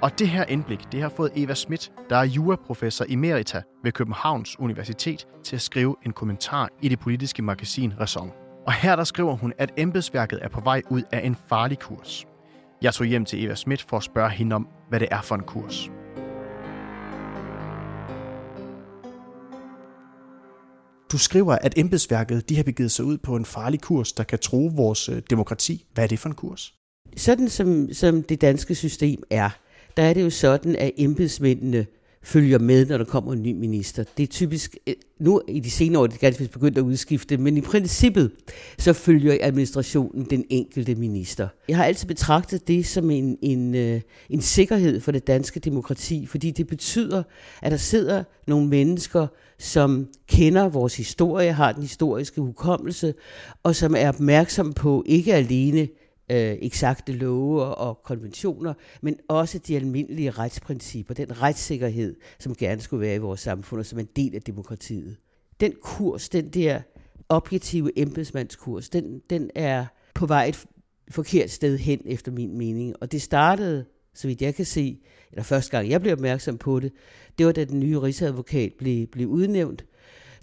Og 0.00 0.18
det 0.18 0.28
her 0.28 0.44
indblik, 0.44 0.92
det 0.92 1.02
har 1.02 1.08
fået 1.08 1.32
Eva 1.36 1.54
Schmidt, 1.54 1.92
der 2.10 2.16
er 2.16 2.24
juraprofessor 2.24 3.04
emerita 3.08 3.62
ved 3.84 3.92
Københavns 3.92 4.58
Universitet, 4.60 5.26
til 5.44 5.56
at 5.56 5.62
skrive 5.62 5.96
en 6.06 6.12
kommentar 6.12 6.68
i 6.80 6.88
det 6.88 7.00
politiske 7.00 7.42
magasin 7.42 7.92
Raison. 8.00 8.32
Og 8.66 8.72
her 8.72 8.96
der 8.96 9.04
skriver 9.04 9.36
hun, 9.36 9.52
at 9.58 9.72
embedsværket 9.76 10.38
er 10.42 10.48
på 10.48 10.60
vej 10.60 10.82
ud 10.90 11.02
af 11.12 11.26
en 11.26 11.36
farlig 11.48 11.78
kurs. 11.78 12.26
Jeg 12.82 12.94
tog 12.94 13.06
hjem 13.06 13.24
til 13.24 13.44
Eva 13.44 13.54
Schmidt 13.54 13.82
for 13.82 13.96
at 13.96 14.02
spørge 14.02 14.30
hende 14.30 14.56
om, 14.56 14.68
hvad 14.88 15.00
det 15.00 15.08
er 15.10 15.20
for 15.20 15.34
en 15.34 15.42
kurs. 15.42 15.90
Du 21.12 21.18
skriver, 21.18 21.54
at 21.54 21.74
embedsværket 21.76 22.48
de 22.48 22.56
har 22.56 22.62
begivet 22.62 22.90
sig 22.90 23.04
ud 23.04 23.18
på 23.18 23.36
en 23.36 23.44
farlig 23.44 23.80
kurs, 23.80 24.12
der 24.12 24.24
kan 24.24 24.38
tro 24.38 24.70
vores 24.74 25.08
øh, 25.08 25.22
demokrati. 25.30 25.84
Hvad 25.94 26.04
er 26.04 26.08
det 26.08 26.18
for 26.18 26.28
en 26.28 26.34
kurs? 26.34 26.74
Sådan 27.16 27.48
som, 27.48 27.92
som 27.92 28.22
det 28.22 28.40
danske 28.40 28.74
system 28.74 29.22
er, 29.30 29.50
der 29.96 30.02
er 30.02 30.14
det 30.14 30.22
jo 30.22 30.30
sådan, 30.30 30.76
at 30.76 30.90
embedsmændene 30.96 31.86
følger 32.22 32.58
med, 32.58 32.86
når 32.86 32.98
der 32.98 33.04
kommer 33.04 33.32
en 33.32 33.42
ny 33.42 33.52
minister. 33.52 34.04
Det 34.16 34.22
er 34.22 34.26
typisk, 34.26 34.76
øh, 34.86 34.94
nu 35.20 35.42
i 35.48 35.60
de 35.60 35.70
senere 35.70 36.02
år, 36.02 36.06
det 36.06 36.14
er 36.14 36.18
ganske 36.18 36.48
begyndt 36.48 36.78
at 36.78 36.82
udskifte, 36.82 37.36
men 37.36 37.56
i 37.56 37.60
princippet, 37.60 38.30
så 38.78 38.92
følger 38.92 39.38
administrationen 39.40 40.26
den 40.30 40.44
enkelte 40.50 40.94
minister. 40.94 41.48
Jeg 41.68 41.76
har 41.76 41.84
altid 41.84 42.08
betragtet 42.08 42.68
det 42.68 42.86
som 42.86 43.10
en, 43.10 43.38
en, 43.42 43.74
øh, 43.74 44.00
en 44.30 44.40
sikkerhed 44.40 45.00
for 45.00 45.12
det 45.12 45.26
danske 45.26 45.60
demokrati, 45.60 46.26
fordi 46.26 46.50
det 46.50 46.66
betyder, 46.66 47.22
at 47.62 47.72
der 47.72 47.78
sidder 47.78 48.24
nogle 48.46 48.68
mennesker, 48.68 49.26
som 49.62 50.08
kender 50.26 50.68
vores 50.68 50.96
historie, 50.96 51.52
har 51.52 51.72
den 51.72 51.82
historiske 51.82 52.40
hukommelse, 52.40 53.14
og 53.62 53.76
som 53.76 53.94
er 53.98 54.08
opmærksom 54.08 54.72
på 54.72 55.02
ikke 55.06 55.34
alene 55.34 55.80
øh, 56.30 56.56
eksakte 56.60 57.12
love 57.12 57.64
og 57.64 58.00
konventioner, 58.04 58.74
men 59.02 59.16
også 59.28 59.58
de 59.58 59.76
almindelige 59.76 60.30
retsprincipper, 60.30 61.14
den 61.14 61.42
retssikkerhed, 61.42 62.16
som 62.38 62.54
gerne 62.54 62.80
skulle 62.80 63.00
være 63.00 63.14
i 63.14 63.18
vores 63.18 63.40
samfund, 63.40 63.80
og 63.80 63.86
som 63.86 63.98
er 63.98 64.02
en 64.02 64.08
del 64.16 64.34
af 64.34 64.42
demokratiet. 64.42 65.16
Den 65.60 65.72
kurs, 65.82 66.28
den 66.28 66.48
der 66.48 66.80
objektive 67.28 67.98
embedsmandskurs, 67.98 68.88
den, 68.88 69.20
den 69.30 69.50
er 69.54 69.86
på 70.14 70.26
vej 70.26 70.46
et 70.46 70.64
forkert 71.10 71.50
sted 71.50 71.78
hen, 71.78 72.00
efter 72.04 72.32
min 72.32 72.58
mening. 72.58 72.94
Og 73.00 73.12
det 73.12 73.22
startede 73.22 73.84
så 74.14 74.28
vidt 74.28 74.42
jeg 74.42 74.54
kan 74.54 74.64
se, 74.64 74.98
eller 75.30 75.42
første 75.42 75.70
gang 75.70 75.90
jeg 75.90 76.00
blev 76.00 76.12
opmærksom 76.12 76.58
på 76.58 76.80
det, 76.80 76.92
det 77.38 77.46
var 77.46 77.52
da 77.52 77.64
den 77.64 77.80
nye 77.80 78.00
rigsadvokat 78.00 78.72
blev, 78.78 79.06
blev 79.06 79.28
udnævnt. 79.28 79.84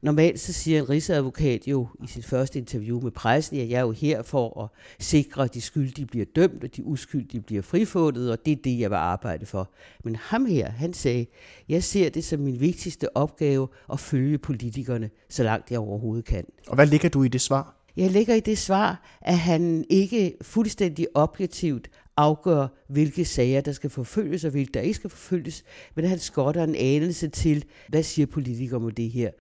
Normalt 0.02 0.40
så 0.40 0.54
siger 0.54 0.80
en 0.80 0.90
rigsadvokat 0.90 1.68
jo 1.68 1.88
i 2.04 2.08
sit 2.08 2.26
første 2.26 2.60
interview 2.60 3.02
med 3.02 3.12
pressen, 3.12 3.60
at 3.60 3.70
jeg 3.70 3.78
er 3.78 3.82
jo 3.82 3.92
her 3.92 4.22
for 4.22 4.64
at 4.64 4.70
sikre, 5.00 5.44
at 5.44 5.54
de 5.54 5.62
skyldige 5.62 6.06
bliver 6.06 6.26
dømt, 6.36 6.64
og 6.64 6.76
de 6.76 6.84
uskyldige 6.84 7.42
bliver 7.42 7.62
frifundet, 7.62 8.32
og 8.32 8.46
det 8.46 8.52
er 8.52 8.62
det, 8.64 8.80
jeg 8.80 8.90
vil 8.90 8.96
arbejde 8.96 9.46
for. 9.46 9.72
Men 10.04 10.16
ham 10.16 10.46
her, 10.46 10.70
han 10.70 10.94
sagde, 10.94 11.26
jeg 11.70 11.84
ser 11.84 12.10
det 12.10 12.24
som 12.24 12.40
min 12.40 12.60
vigtigste 12.60 13.18
opgave 13.18 13.68
at 13.94 14.00
følge 14.00 14.38
politikerne, 14.38 15.10
så 15.30 15.44
langt 15.44 15.72
jeg 15.72 15.80
overhovedet 15.80 16.26
kan. 16.26 16.46
Og 16.68 16.76
hvad 16.76 16.88
ligger 16.88 17.10
du 17.10 17.24
i 17.24 17.28
det 17.28 17.42
svar? 17.42 17.76
Jeg 17.98 18.12
lægger 18.12 18.36
i 18.36 18.40
det 18.40 18.58
svar, 18.58 19.18
at 19.22 19.38
han 19.38 19.86
ikke 19.90 20.34
fuldstændig 20.42 21.08
objektivt 21.14 21.90
afgør, 22.20 22.68
hvilke 22.88 23.26
sager, 23.26 23.62
der 23.62 23.72
skal 23.72 23.90
forfølges, 23.90 24.44
og 24.44 24.52
hvilke, 24.52 24.72
der 24.74 24.82
ikke 24.82 24.94
skal 24.94 25.10
forfølges, 25.10 25.64
men 25.96 26.06
han 26.06 26.20
skotter 26.20 26.64
en 26.64 26.76
anelse 26.76 27.28
til, 27.28 27.66
hvad 27.90 28.04
siger 28.04 28.26
politikere 28.26 28.76
om 28.76 28.92
det 28.92 29.12
her. 29.12 29.32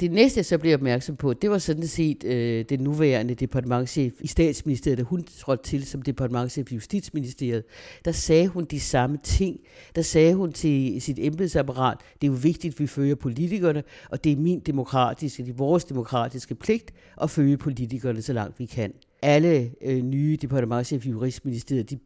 Det 0.00 0.12
næste, 0.12 0.38
jeg 0.38 0.46
så 0.46 0.58
blev 0.58 0.74
opmærksom 0.74 1.16
på, 1.16 1.32
det 1.32 1.50
var 1.50 1.58
sådan 1.58 1.86
set 1.86 2.24
øh, 2.24 2.64
den 2.68 2.80
nuværende 2.80 3.34
departementchef 3.34 4.12
i 4.20 4.26
statsministeriet, 4.26 4.98
da 4.98 5.02
hun 5.02 5.24
trådte 5.24 5.62
til 5.62 5.86
som 5.86 6.02
departementchef 6.02 6.72
i 6.72 6.74
justitsministeriet. 6.74 7.64
Der 8.04 8.12
sagde 8.12 8.48
hun 8.48 8.64
de 8.64 8.80
samme 8.80 9.18
ting. 9.22 9.60
Der 9.94 10.02
sagde 10.02 10.34
hun 10.34 10.52
til 10.52 11.02
sit 11.02 11.18
embedsapparat, 11.18 11.98
det 12.20 12.26
er 12.26 12.32
jo 12.32 12.38
vigtigt, 12.42 12.74
at 12.74 12.80
vi 12.80 12.86
følger 12.86 13.14
politikerne, 13.14 13.82
og 14.10 14.24
det 14.24 14.32
er 14.32 14.36
min 14.36 14.60
demokratiske, 14.60 15.42
det 15.42 15.50
er 15.50 15.54
vores 15.56 15.84
demokratiske 15.84 16.54
pligt 16.54 16.92
at 17.22 17.30
følge 17.30 17.56
politikerne 17.56 18.22
så 18.22 18.32
langt 18.32 18.58
vi 18.58 18.66
kan. 18.66 18.92
Alle 19.22 19.70
øh, 19.82 20.02
nye 20.02 20.36
departementchef 20.36 21.06
i 21.06 21.10
juristministeriet, 21.10 21.90
de 21.90 21.98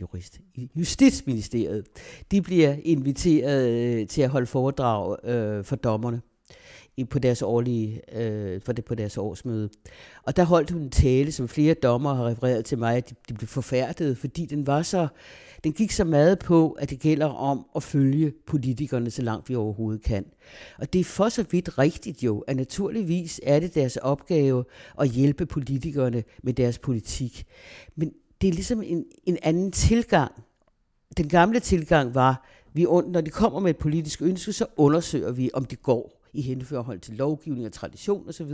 jurist, 0.00 0.40
Justitsministeriet, 0.76 1.86
de 2.30 2.42
bliver 2.42 2.76
inviteret 2.84 3.70
øh, 3.70 4.06
til 4.06 4.22
at 4.22 4.30
holde 4.30 4.46
foredrag 4.46 5.16
øh, 5.24 5.64
for 5.64 5.76
dommerne 5.76 6.20
i, 6.96 7.04
på 7.04 7.18
deres 7.18 7.42
årlige, 7.42 8.20
øh, 8.20 8.60
for 8.60 8.72
det, 8.72 8.84
på 8.84 8.94
deres 8.94 9.18
årsmøde. 9.18 9.70
Og 10.22 10.36
der 10.36 10.44
holdt 10.44 10.70
hun 10.70 10.82
en 10.82 10.90
tale, 10.90 11.32
som 11.32 11.48
flere 11.48 11.74
dommer 11.74 12.14
har 12.14 12.26
refereret 12.26 12.64
til 12.64 12.78
mig, 12.78 12.96
at 12.96 13.10
de, 13.10 13.14
de 13.28 13.34
blev 13.34 13.48
forfærdet, 13.48 14.18
fordi 14.18 14.46
den 14.46 14.66
var 14.66 14.82
så, 14.82 15.08
den 15.64 15.72
gik 15.72 15.90
så 15.90 16.04
meget 16.04 16.38
på, 16.38 16.70
at 16.70 16.90
det 16.90 17.00
gælder 17.00 17.26
om 17.26 17.66
at 17.76 17.82
følge 17.82 18.32
politikerne 18.46 19.10
så 19.10 19.22
langt 19.22 19.48
vi 19.48 19.54
overhovedet 19.54 20.02
kan. 20.02 20.24
Og 20.78 20.92
det 20.92 21.00
er 21.00 21.04
for 21.04 21.28
så 21.28 21.44
vidt 21.50 21.78
rigtigt 21.78 22.22
jo, 22.22 22.38
at 22.38 22.56
naturligvis 22.56 23.40
er 23.42 23.60
det 23.60 23.74
deres 23.74 23.96
opgave 23.96 24.64
at 25.00 25.08
hjælpe 25.08 25.46
politikerne 25.46 26.24
med 26.42 26.52
deres 26.52 26.78
politik. 26.78 27.46
Men 27.96 28.12
det 28.40 28.48
er 28.48 28.52
ligesom 28.52 28.82
en, 28.82 29.04
en 29.24 29.38
anden 29.42 29.72
tilgang. 29.72 30.32
Den 31.16 31.28
gamle 31.28 31.60
tilgang 31.60 32.14
var, 32.14 32.46
vi, 32.72 32.82
når 32.82 33.20
de 33.20 33.30
kommer 33.30 33.60
med 33.60 33.70
et 33.70 33.76
politisk 33.76 34.22
ønske, 34.22 34.52
så 34.52 34.66
undersøger 34.76 35.32
vi, 35.32 35.50
om 35.54 35.64
det 35.64 35.82
går 35.82 36.15
i 36.36 36.40
henførhold 36.40 37.00
til 37.00 37.14
lovgivning 37.14 37.66
og 37.66 37.72
tradition 37.72 38.28
osv. 38.28 38.52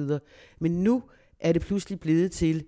Men 0.59 0.73
nu 0.73 1.03
er 1.41 1.53
det 1.53 1.62
pludselig 1.62 2.01
blevet 2.01 2.33
til, 2.33 2.65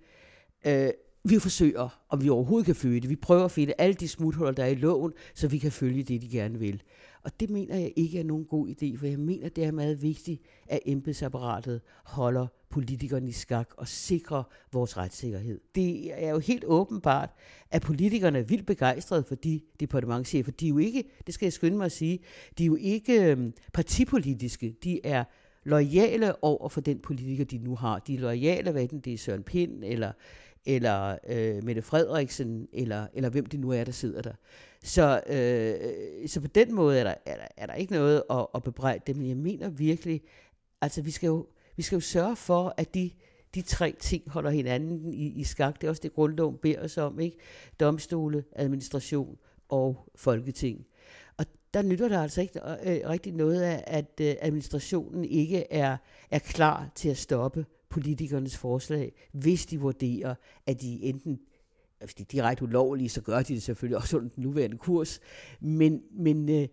øh, 0.66 0.90
vi 1.24 1.38
forsøger, 1.38 2.00
om 2.08 2.22
vi 2.22 2.28
overhovedet 2.28 2.66
kan 2.66 2.74
følge 2.74 3.00
det. 3.00 3.10
Vi 3.10 3.16
prøver 3.16 3.44
at 3.44 3.50
finde 3.50 3.72
alle 3.78 3.94
de 3.94 4.08
smuthuller, 4.08 4.52
der 4.52 4.64
er 4.64 4.68
i 4.68 4.74
loven, 4.74 5.12
så 5.34 5.48
vi 5.48 5.58
kan 5.58 5.72
følge 5.72 6.02
det, 6.02 6.22
de 6.22 6.28
gerne 6.28 6.58
vil. 6.58 6.82
Og 7.22 7.40
det 7.40 7.50
mener 7.50 7.76
jeg 7.76 7.92
ikke 7.96 8.18
er 8.18 8.24
nogen 8.24 8.44
god 8.44 8.68
idé, 8.68 8.98
for 8.98 9.06
jeg 9.06 9.18
mener, 9.18 9.48
det 9.48 9.64
er 9.64 9.70
meget 9.70 10.02
vigtigt, 10.02 10.42
at 10.66 10.80
embedsapparatet 10.86 11.80
holder 12.04 12.46
politikerne 12.74 13.28
i 13.28 13.32
skak 13.32 13.70
og 13.76 13.88
sikre 13.88 14.44
vores 14.72 14.96
retssikkerhed. 14.96 15.60
Det 15.74 16.22
er 16.24 16.30
jo 16.30 16.38
helt 16.38 16.64
åbenbart, 16.64 17.30
at 17.70 17.82
politikerne 17.82 18.38
er 18.38 18.42
vildt 18.42 18.66
begejstrede 18.66 19.24
for 19.24 19.34
de 19.34 19.60
departementchefer. 19.80 20.52
De 20.52 20.66
er 20.66 20.68
jo 20.68 20.78
ikke, 20.78 21.04
det 21.26 21.34
skal 21.34 21.46
jeg 21.46 21.52
skynde 21.52 21.76
mig 21.76 21.84
at 21.84 21.92
sige, 21.92 22.18
de 22.58 22.62
er 22.62 22.66
jo 22.66 22.76
ikke 22.80 23.30
øhm, 23.30 23.52
partipolitiske. 23.72 24.74
De 24.84 25.06
er 25.06 25.24
lojale 25.64 26.44
over 26.44 26.68
for 26.68 26.80
den 26.80 26.98
politiker, 26.98 27.44
de 27.44 27.58
nu 27.58 27.76
har. 27.76 27.98
De 27.98 28.14
er 28.14 28.18
lojale, 28.18 28.70
hvad 28.70 28.82
enten 28.82 29.00
det 29.00 29.12
er 29.12 29.18
Søren 29.18 29.42
Pind, 29.42 29.84
eller, 29.84 30.12
eller 30.66 31.18
øh, 31.28 31.64
Mette 31.64 31.82
Frederiksen, 31.82 32.68
eller, 32.72 33.06
eller 33.14 33.30
hvem 33.30 33.46
det 33.46 33.60
nu 33.60 33.70
er, 33.70 33.84
der 33.84 33.92
sidder 33.92 34.22
der. 34.22 34.34
Så, 34.82 35.20
øh, 35.26 36.28
så 36.28 36.40
på 36.40 36.46
den 36.46 36.74
måde 36.74 36.98
er 36.98 37.04
der, 37.04 37.14
er 37.26 37.36
der, 37.36 37.46
er 37.56 37.66
der 37.66 37.74
ikke 37.74 37.92
noget 37.92 38.22
at, 38.30 38.46
at 38.54 38.62
bebrejde 38.62 39.02
dem, 39.06 39.16
men 39.16 39.28
jeg 39.28 39.36
mener 39.36 39.68
virkelig, 39.68 40.22
altså 40.80 41.02
vi 41.02 41.10
skal 41.10 41.26
jo, 41.26 41.46
vi 41.76 41.82
skal 41.82 41.96
jo 41.96 42.00
sørge 42.00 42.36
for, 42.36 42.74
at 42.76 42.94
de, 42.94 43.10
de 43.54 43.62
tre 43.62 43.94
ting 44.00 44.30
holder 44.30 44.50
hinanden 44.50 45.14
i, 45.14 45.26
i 45.26 45.44
skak. 45.44 45.80
Det 45.80 45.86
er 45.86 45.90
også 45.90 46.02
det, 46.02 46.14
grundloven 46.14 46.56
beder 46.62 46.84
os 46.84 46.98
om, 46.98 47.20
ikke? 47.20 47.36
Domstole, 47.80 48.44
administration 48.52 49.38
og 49.68 50.12
folketing. 50.14 50.86
Og 51.36 51.46
der 51.74 51.82
nytter 51.82 52.08
der 52.08 52.22
altså 52.22 52.40
ikke 52.40 52.60
øh, 52.64 52.96
øh 52.96 53.08
rigtig 53.08 53.32
noget 53.32 53.62
af, 53.62 53.84
at 53.86 54.20
øh, 54.20 54.34
administrationen 54.40 55.24
ikke 55.24 55.72
er, 55.72 55.96
er 56.30 56.38
klar 56.38 56.90
til 56.94 57.08
at 57.08 57.16
stoppe 57.16 57.66
politikernes 57.88 58.56
forslag, 58.56 59.12
hvis 59.32 59.66
de 59.66 59.80
vurderer, 59.80 60.34
at 60.66 60.80
de 60.80 61.02
enten 61.02 61.40
hvis 62.04 62.14
de 62.14 62.22
er 62.22 62.26
direkte 62.26 62.64
ulovlige, 62.64 63.08
så 63.08 63.20
gør 63.20 63.42
de 63.42 63.54
det 63.54 63.62
selvfølgelig 63.62 63.96
også 63.96 64.16
under 64.16 64.28
den 64.28 64.42
nuværende 64.42 64.78
kurs. 64.78 65.20
Men, 65.60 66.02
men 66.12 66.48
øh, 66.48 66.68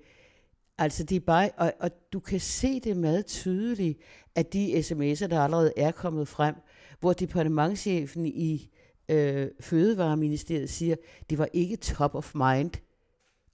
altså 0.81 1.03
de 1.03 1.15
er 1.15 1.19
bare, 1.19 1.49
og, 1.57 1.73
og 1.79 1.91
du 2.13 2.19
kan 2.19 2.39
se 2.39 2.79
det 2.79 2.97
meget 2.97 3.25
tydeligt, 3.25 3.99
at 4.35 4.53
de 4.53 4.79
sms'er, 4.79 5.27
der 5.27 5.39
allerede 5.39 5.73
er 5.77 5.91
kommet 5.91 6.27
frem, 6.27 6.55
hvor 6.99 7.13
departementchefen 7.13 8.25
i 8.25 8.69
øh, 9.09 9.47
Fødevareministeriet 9.59 10.69
siger, 10.69 10.95
det 11.29 11.37
var 11.37 11.47
ikke 11.53 11.75
top 11.75 12.15
of 12.15 12.35
mind, 12.35 12.71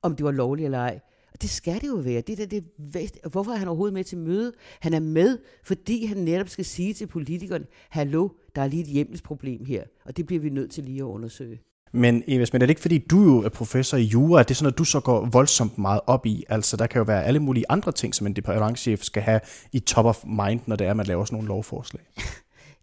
om 0.01 0.15
det 0.15 0.25
var 0.25 0.31
lovligt 0.31 0.65
eller 0.65 0.79
ej. 0.79 0.99
Og 1.33 1.41
det 1.41 1.49
skal 1.49 1.81
det 1.81 1.87
jo 1.87 1.95
være. 1.95 2.21
Det 2.21 2.37
der, 2.37 2.45
det, 2.45 2.65
er 2.95 3.29
hvorfor 3.29 3.51
er 3.51 3.55
han 3.55 3.67
overhovedet 3.67 3.93
med 3.93 4.03
til 4.03 4.17
møde? 4.17 4.53
Han 4.79 4.93
er 4.93 4.99
med, 4.99 5.37
fordi 5.63 6.05
han 6.05 6.17
netop 6.17 6.49
skal 6.49 6.65
sige 6.65 6.93
til 6.93 7.07
politikerne, 7.07 7.65
hallo, 7.89 8.29
der 8.55 8.61
er 8.61 8.67
lige 8.67 8.81
et 8.81 8.87
hjemmelsproblem 8.87 9.65
her, 9.65 9.83
og 10.05 10.17
det 10.17 10.25
bliver 10.25 10.41
vi 10.41 10.49
nødt 10.49 10.71
til 10.71 10.83
lige 10.83 10.99
at 10.99 11.03
undersøge. 11.03 11.61
Men 11.91 12.23
Eva 12.27 12.45
men 12.53 12.61
er 12.61 12.65
det 12.65 12.69
ikke 12.69 12.81
fordi, 12.81 12.97
du 12.97 13.23
jo 13.23 13.43
er 13.43 13.49
professor 13.49 13.97
i 13.97 14.03
jura, 14.03 14.39
at 14.39 14.47
det 14.47 14.53
er 14.53 14.55
sådan 14.55 14.65
noget, 14.65 14.77
du 14.77 14.83
så 14.83 14.99
går 14.99 15.25
voldsomt 15.25 15.77
meget 15.77 16.01
op 16.07 16.25
i? 16.25 16.43
Altså, 16.49 16.77
der 16.77 16.87
kan 16.87 16.99
jo 16.99 17.03
være 17.03 17.23
alle 17.23 17.39
mulige 17.39 17.65
andre 17.69 17.91
ting, 17.91 18.15
som 18.15 18.27
en 18.27 18.33
departementchef 18.33 19.01
skal 19.01 19.23
have 19.23 19.39
i 19.71 19.79
top 19.79 20.05
of 20.05 20.23
mind, 20.25 20.59
når 20.65 20.75
det 20.75 20.87
er, 20.87 20.91
at 20.91 20.97
man 20.97 21.05
laver 21.05 21.25
sådan 21.25 21.35
nogle 21.35 21.47
lovforslag. 21.47 22.03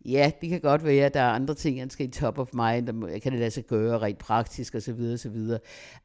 Ja, 0.06 0.30
det 0.40 0.48
kan 0.48 0.60
godt 0.60 0.84
være, 0.84 1.06
at 1.06 1.14
der 1.14 1.20
er 1.20 1.30
andre 1.30 1.54
ting, 1.54 1.78
han 1.80 1.90
skal 1.90 2.06
i 2.06 2.10
top 2.10 2.38
of 2.38 2.48
mind, 2.52 2.88
og 2.88 3.20
kan 3.22 3.32
det 3.32 3.40
lade 3.40 3.50
sig 3.50 3.64
gøre 3.64 3.98
rent 3.98 4.18
praktisk 4.18 4.74
osv. 4.74 5.00
osv. 5.14 5.36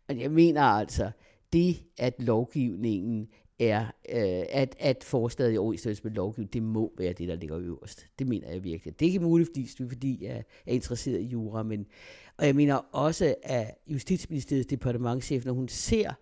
Men 0.07 0.19
jeg 0.19 0.31
mener 0.31 0.61
altså, 0.61 1.11
det 1.53 1.77
at 1.97 2.13
lovgivningen 2.19 3.27
er, 3.59 3.85
øh, 3.85 4.45
at, 4.49 4.75
at 4.79 5.03
forslaget 5.03 5.53
i 5.53 5.57
overensstemmelse 5.57 6.03
med 6.03 6.11
lovgivningen, 6.11 6.53
det 6.53 6.63
må 6.63 6.93
være 6.97 7.13
det, 7.13 7.27
der 7.27 7.35
ligger 7.35 7.59
øverst. 7.59 8.07
Det 8.19 8.27
mener 8.27 8.49
jeg 8.49 8.63
virkelig. 8.63 8.99
Det 8.99 9.05
er 9.05 9.09
ikke 9.09 9.19
muligt, 9.19 9.49
fordi, 9.49 9.69
fordi 9.89 10.25
jeg 10.25 10.43
er 10.65 10.71
interesseret 10.73 11.19
i 11.19 11.25
jura, 11.25 11.63
men 11.63 11.85
og 12.37 12.45
jeg 12.45 12.55
mener 12.55 12.75
også, 12.91 13.35
at 13.43 13.75
Justitsministeriets 13.87 14.67
departementchef, 14.67 15.45
når 15.45 15.53
hun 15.53 15.67
ser 15.67 16.13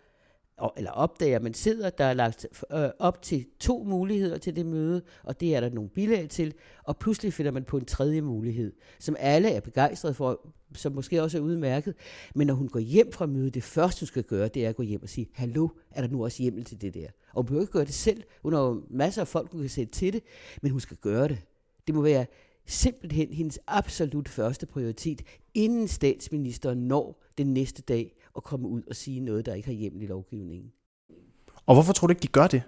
eller 0.78 0.92
opdager, 0.92 1.36
at 1.36 1.42
man 1.42 1.54
sidder, 1.54 1.90
der 1.90 2.06
er 2.06 2.14
lagt 2.14 2.48
øh, 2.74 2.90
op 3.00 3.22
til 3.22 3.46
to 3.60 3.84
muligheder 3.84 4.38
til 4.38 4.56
det 4.56 4.66
møde, 4.66 5.02
og 5.24 5.40
det 5.40 5.56
er 5.56 5.60
der 5.60 5.70
nogle 5.70 5.90
bilag 5.90 6.30
til, 6.30 6.54
og 6.84 6.98
pludselig 6.98 7.34
finder 7.34 7.52
man 7.52 7.64
på 7.64 7.78
en 7.78 7.86
tredje 7.86 8.22
mulighed, 8.22 8.74
som 9.00 9.16
alle 9.20 9.52
er 9.52 9.60
begejstrede 9.60 10.14
for, 10.14 10.54
som 10.76 10.92
måske 10.92 11.24
også 11.24 11.38
er 11.38 11.42
udmærket, 11.42 11.96
men 12.36 12.48
når 12.48 12.54
hun 12.54 12.68
går 12.68 12.80
hjem 12.80 13.12
fra 13.12 13.26
mødet, 13.26 13.54
det 13.54 13.64
første 13.64 14.02
hun 14.02 14.08
skal 14.08 14.24
gøre, 14.24 14.48
det 14.48 14.66
er 14.66 14.70
at 14.70 14.76
gå 14.76 14.84
hjem 14.84 15.04
og 15.04 15.10
sige, 15.10 15.30
hallo, 15.34 15.68
er 15.92 16.02
der 16.02 16.08
nu 16.10 16.24
også 16.24 16.44
hjemmel 16.44 16.64
til 16.64 16.82
det 16.82 16.94
der? 16.94 17.08
Og 17.34 17.36
hun 17.36 17.46
behøver 17.46 17.62
ikke 17.62 17.74
gøre 17.74 17.86
det 17.86 17.94
selv, 17.94 18.24
hun 18.42 18.54
har 18.54 18.62
jo 18.62 18.84
masser 18.90 19.22
af 19.22 19.28
folk, 19.28 19.52
hun 19.52 19.62
kan 19.62 19.70
sætte 19.70 19.92
til 19.92 20.14
det, 20.14 20.24
men 20.62 20.72
hun 20.72 20.80
skal 20.80 20.98
gøre 20.98 21.28
det. 21.28 21.38
Det 21.88 21.96
må 21.96 22.02
være 22.02 22.26
simpelthen 22.66 23.34
hendes 23.34 23.60
absolut 23.68 24.30
første 24.30 24.66
prioritet, 24.66 25.22
inden 25.54 25.88
statsministeren 25.88 26.78
når 26.78 27.24
den 27.38 27.54
næste 27.54 27.82
dag 27.82 28.17
at 28.38 28.44
komme 28.44 28.68
ud 28.68 28.82
og 28.88 28.96
sige 28.96 29.20
noget, 29.20 29.46
der 29.46 29.54
ikke 29.54 29.68
har 29.68 29.74
hjemmel 29.74 30.02
i 30.02 30.08
lovgivningen. 30.08 30.72
Og 31.66 31.76
hvorfor 31.76 31.94
tror 31.94 32.08
du 32.08 32.12
ikke, 32.12 32.22
de 32.22 32.28
gør 32.28 32.48
det? 32.48 32.64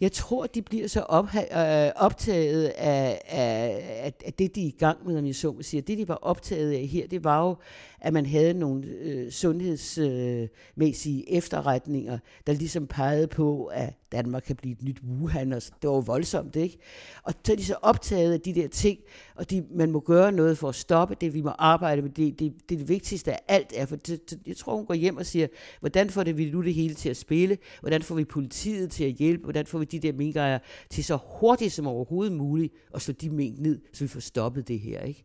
Jeg 0.00 0.12
tror, 0.12 0.46
de 0.46 0.62
bliver 0.62 0.88
så 0.88 1.00
op, 1.00 1.28
øh, 1.34 1.90
optaget 1.96 2.66
af, 2.66 3.20
af, 3.28 4.12
af 4.24 4.32
det, 4.32 4.54
de 4.54 4.62
er 4.62 4.66
i 4.66 4.76
gang 4.78 5.06
med, 5.06 5.18
om 5.18 5.26
jeg 5.26 5.34
så 5.34 5.52
må 5.52 5.62
sige. 5.62 5.80
Det, 5.80 5.98
de 5.98 6.08
var 6.08 6.14
optaget 6.14 6.72
af 6.72 6.86
her, 6.86 7.06
det 7.06 7.24
var 7.24 7.46
jo, 7.46 7.56
at 8.00 8.12
man 8.12 8.26
havde 8.26 8.54
nogle 8.54 8.86
øh, 8.86 9.30
sundhedsmæssige 9.30 11.30
øh, 11.30 11.36
efterretninger, 11.36 12.18
der 12.46 12.52
ligesom 12.52 12.86
pegede 12.86 13.26
på, 13.26 13.64
at 13.64 13.92
Danmark 14.14 14.42
kan 14.42 14.56
blive 14.56 14.72
et 14.72 14.82
nyt 14.82 15.00
Wuhan, 15.02 15.52
og 15.52 15.62
det 15.82 15.90
var 15.90 16.00
voldsomt, 16.00 16.56
ikke? 16.56 16.78
Og 17.22 17.34
så 17.44 17.52
er 17.52 17.56
de 17.56 17.64
så 17.64 17.76
optaget 17.82 18.32
af 18.32 18.40
de 18.40 18.54
der 18.54 18.68
ting, 18.68 18.98
og 19.34 19.50
de, 19.50 19.64
man 19.70 19.90
må 19.90 20.00
gøre 20.00 20.32
noget 20.32 20.58
for 20.58 20.68
at 20.68 20.74
stoppe 20.74 21.16
det, 21.20 21.34
vi 21.34 21.40
må 21.40 21.50
arbejde 21.50 22.02
med 22.02 22.10
det. 22.10 22.38
Det, 22.38 22.38
det, 22.38 22.68
det 22.68 22.88
vigtigste 22.88 23.32
af 23.32 23.38
alt 23.48 23.72
er, 23.76 23.86
for 23.86 23.96
det, 23.96 24.38
jeg 24.46 24.56
tror, 24.56 24.76
hun 24.76 24.86
går 24.86 24.94
hjem 24.94 25.16
og 25.16 25.26
siger, 25.26 25.46
hvordan 25.80 26.10
får 26.10 26.22
det 26.22 26.38
vi 26.38 26.50
nu 26.50 26.62
det 26.62 26.74
hele 26.74 26.94
til 26.94 27.08
at 27.08 27.16
spille? 27.16 27.58
Hvordan 27.80 28.02
får 28.02 28.14
vi 28.14 28.24
politiet 28.24 28.90
til 28.90 29.04
at 29.04 29.12
hjælpe? 29.12 29.42
Hvordan 29.42 29.66
får 29.66 29.78
vi 29.78 29.84
de 29.84 29.98
der 29.98 30.12
minkejere 30.12 30.60
til 30.90 31.04
så 31.04 31.18
hurtigt 31.40 31.72
som 31.72 31.86
overhovedet 31.86 32.36
muligt 32.36 32.74
at 32.94 33.02
slå 33.02 33.14
de 33.14 33.30
mink 33.30 33.58
ned, 33.58 33.80
så 33.92 34.04
vi 34.04 34.08
får 34.08 34.20
stoppet 34.20 34.68
det 34.68 34.80
her, 34.80 35.00
ikke? 35.00 35.24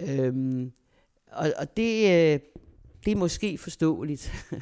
Øhm, 0.00 0.72
og, 1.32 1.52
og 1.58 1.76
det, 1.76 2.32
øh, 2.34 2.40
det 3.06 3.12
er 3.12 3.16
måske 3.16 3.58
forståeligt, 3.58 4.32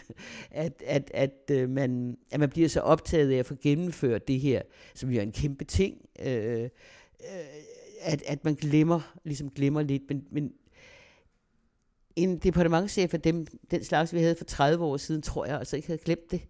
at, 0.51 0.83
at, 0.87 1.11
at, 1.15 1.51
øh, 1.51 1.69
man, 1.71 2.17
at 2.31 2.41
man 2.41 2.51
bliver 2.51 2.69
så 2.69 2.81
optaget 2.81 3.33
af 3.33 3.37
at 3.37 3.47
få 3.47 3.55
gennemført 3.63 4.29
det 4.29 4.41
her, 4.41 4.63
som 4.95 5.11
jo 5.11 5.19
er 5.19 5.23
en 5.23 5.33
kæmpe 5.33 5.65
ting, 5.65 5.97
øh, 6.21 6.63
øh 6.63 6.69
at, 8.01 8.23
at 8.27 8.45
man 8.45 8.55
glemmer, 8.55 9.17
ligesom 9.25 9.51
glemmer 9.51 9.83
lidt, 9.83 10.03
men, 10.09 10.25
men 10.31 10.53
en 12.17 12.39
departementchef 12.39 13.15
af 13.15 13.21
dem, 13.21 13.47
den 13.71 13.85
slags, 13.85 14.15
vi 14.15 14.19
havde 14.19 14.37
for 14.37 14.45
30 14.45 14.85
år 14.85 14.97
siden, 14.97 15.23
tror 15.23 15.47
jeg 15.47 15.59
altså 15.59 15.77
ikke 15.77 15.89
havde 15.89 16.03
glemt 16.05 16.31
det. 16.31 16.41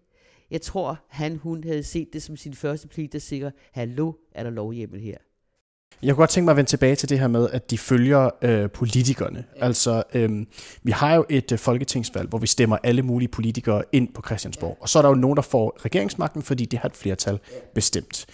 Jeg 0.51 0.61
tror, 0.61 1.05
han, 1.07 1.35
hun 1.35 1.63
havde 1.63 1.83
set 1.83 2.13
det 2.13 2.23
som 2.23 2.37
sin 2.37 2.53
første 2.53 2.87
pligt 2.87 3.15
at 3.15 3.21
sikre, 3.21 3.51
hallo, 3.71 4.13
er 4.31 4.43
der 4.43 4.49
lovhjemmel 4.49 4.99
her? 4.99 5.17
Jeg 6.01 6.13
kunne 6.13 6.21
godt 6.21 6.29
tænke 6.29 6.45
mig 6.45 6.51
at 6.51 6.57
vende 6.57 6.69
tilbage 6.69 6.95
til 6.95 7.09
det 7.09 7.19
her 7.19 7.27
med, 7.27 7.49
at 7.49 7.71
de 7.71 7.77
følger 7.77 8.29
øh, 8.41 8.69
politikerne. 8.69 9.43
Ja. 9.55 9.65
Altså, 9.65 10.03
øh, 10.13 10.45
vi 10.83 10.91
har 10.91 11.15
jo 11.15 11.25
et 11.29 11.51
øh, 11.51 11.59
folketingsvalg, 11.59 12.29
hvor 12.29 12.39
vi 12.39 12.47
stemmer 12.47 12.77
alle 12.83 13.01
mulige 13.01 13.29
politikere 13.29 13.83
ind 13.91 14.13
på 14.13 14.21
Christiansborg. 14.25 14.77
Og 14.81 14.89
så 14.89 14.97
er 14.99 15.01
der 15.01 15.09
jo 15.09 15.15
nogen, 15.15 15.35
der 15.35 15.41
får 15.41 15.77
regeringsmagten, 15.85 16.41
fordi 16.41 16.65
det 16.65 16.79
har 16.79 16.89
et 16.89 16.95
flertal 16.95 17.39
bestemt. 17.73 18.25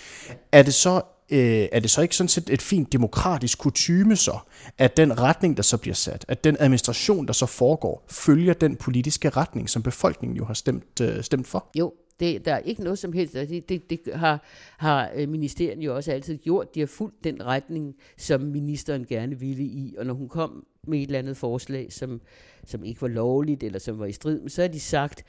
Er 0.51 0.63
det 0.63 0.73
så 0.73 1.01
øh, 1.31 1.67
er 1.71 1.79
det 1.79 1.89
så 1.89 2.01
ikke 2.01 2.15
sådan 2.15 2.27
set 2.27 2.49
et 2.49 2.61
fint 2.61 2.93
demokratisk 2.93 3.57
kutyme 3.57 4.15
så, 4.15 4.37
at 4.77 4.97
den 4.97 5.19
retning, 5.19 5.57
der 5.57 5.63
så 5.63 5.77
bliver 5.77 5.95
sat, 5.95 6.25
at 6.27 6.43
den 6.43 6.57
administration, 6.59 7.27
der 7.27 7.33
så 7.33 7.45
foregår, 7.45 8.05
følger 8.09 8.53
den 8.53 8.75
politiske 8.75 9.29
retning, 9.29 9.69
som 9.69 9.83
befolkningen 9.83 10.37
jo 10.37 10.45
har 10.45 10.53
stemt, 10.53 11.01
øh, 11.01 11.23
stemt 11.23 11.47
for? 11.47 11.65
Jo, 11.79 11.93
det, 12.21 12.45
der 12.45 12.53
er 12.53 12.59
ikke 12.59 12.83
noget 12.83 12.99
som 12.99 13.13
helst. 13.13 13.33
Det, 13.33 13.69
det, 13.69 13.89
det 13.89 13.99
har, 14.13 14.43
har 14.77 15.11
øh, 15.15 15.29
ministeren 15.29 15.81
jo 15.81 15.95
også 15.95 16.11
altid 16.11 16.37
gjort. 16.37 16.75
De 16.75 16.79
har 16.79 16.87
fulgt 16.87 17.23
den 17.23 17.45
retning, 17.45 17.95
som 18.17 18.41
ministeren 18.41 19.05
gerne 19.05 19.39
ville 19.39 19.63
i. 19.63 19.95
Og 19.97 20.05
når 20.05 20.13
hun 20.13 20.29
kom 20.29 20.65
med 20.87 20.99
et 20.99 21.03
eller 21.03 21.19
andet 21.19 21.37
forslag, 21.37 21.93
som, 21.93 22.21
som 22.65 22.83
ikke 22.83 23.01
var 23.01 23.07
lovligt, 23.07 23.63
eller 23.63 23.79
som 23.79 23.99
var 23.99 24.05
i 24.05 24.11
strid, 24.11 24.49
så 24.49 24.61
har 24.61 24.67
de 24.67 24.79
sagt, 24.79 25.23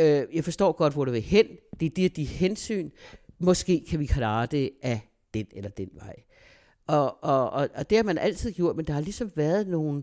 øh, 0.00 0.22
jeg 0.32 0.44
forstår 0.44 0.72
godt, 0.72 0.92
hvor 0.92 1.04
du 1.04 1.10
vil 1.10 1.22
hen. 1.22 1.46
Det 1.80 1.86
er 1.86 1.90
det, 1.90 2.16
de 2.16 2.24
hensyn. 2.24 2.90
Måske 3.38 3.84
kan 3.88 4.00
vi 4.00 4.06
klare 4.06 4.46
det 4.46 4.70
af 4.82 5.00
den 5.34 5.46
eller 5.52 5.70
den 5.70 5.88
vej. 5.94 6.16
Og, 6.86 7.24
og, 7.24 7.50
og, 7.50 7.68
og 7.74 7.90
det 7.90 7.98
har 7.98 8.04
man 8.04 8.18
altid 8.18 8.52
gjort, 8.52 8.76
men 8.76 8.84
der 8.84 8.92
har 8.92 9.00
ligesom 9.00 9.30
været 9.34 9.68
nogle, 9.68 10.02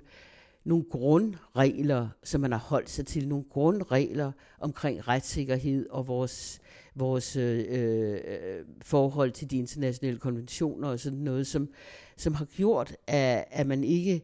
nogle 0.67 0.83
grundregler, 0.83 2.09
som 2.23 2.41
man 2.41 2.51
har 2.51 2.59
holdt 2.59 2.89
sig 2.89 3.05
til, 3.05 3.27
nogle 3.27 3.45
grundregler 3.49 4.31
omkring 4.59 5.07
retssikkerhed 5.07 5.89
og 5.89 6.07
vores, 6.07 6.59
vores 6.95 7.35
øh, 7.35 7.65
øh, 7.69 8.65
forhold 8.81 9.31
til 9.31 9.51
de 9.51 9.57
internationale 9.57 10.17
konventioner 10.17 10.87
og 10.87 10.99
sådan 10.99 11.19
noget, 11.19 11.47
som, 11.47 11.69
som 12.17 12.33
har 12.33 12.45
gjort, 12.45 12.95
at, 13.07 13.45
at 13.51 13.67
man 13.67 13.83
ikke 13.83 14.21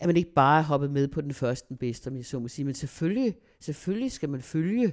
at 0.00 0.06
man 0.06 0.16
ikke 0.16 0.32
bare 0.32 0.58
er 0.58 0.64
hoppet 0.64 0.90
med 0.90 1.08
på 1.08 1.20
den 1.20 1.34
første 1.34 1.74
bedste, 1.74 2.08
om 2.08 2.16
jeg 2.16 2.24
så 2.24 2.38
må 2.38 2.48
sige. 2.48 2.64
Men 2.64 2.74
selvfølgelig, 2.74 3.36
selvfølgelig 3.60 4.12
skal 4.12 4.28
man 4.28 4.42
følge 4.42 4.92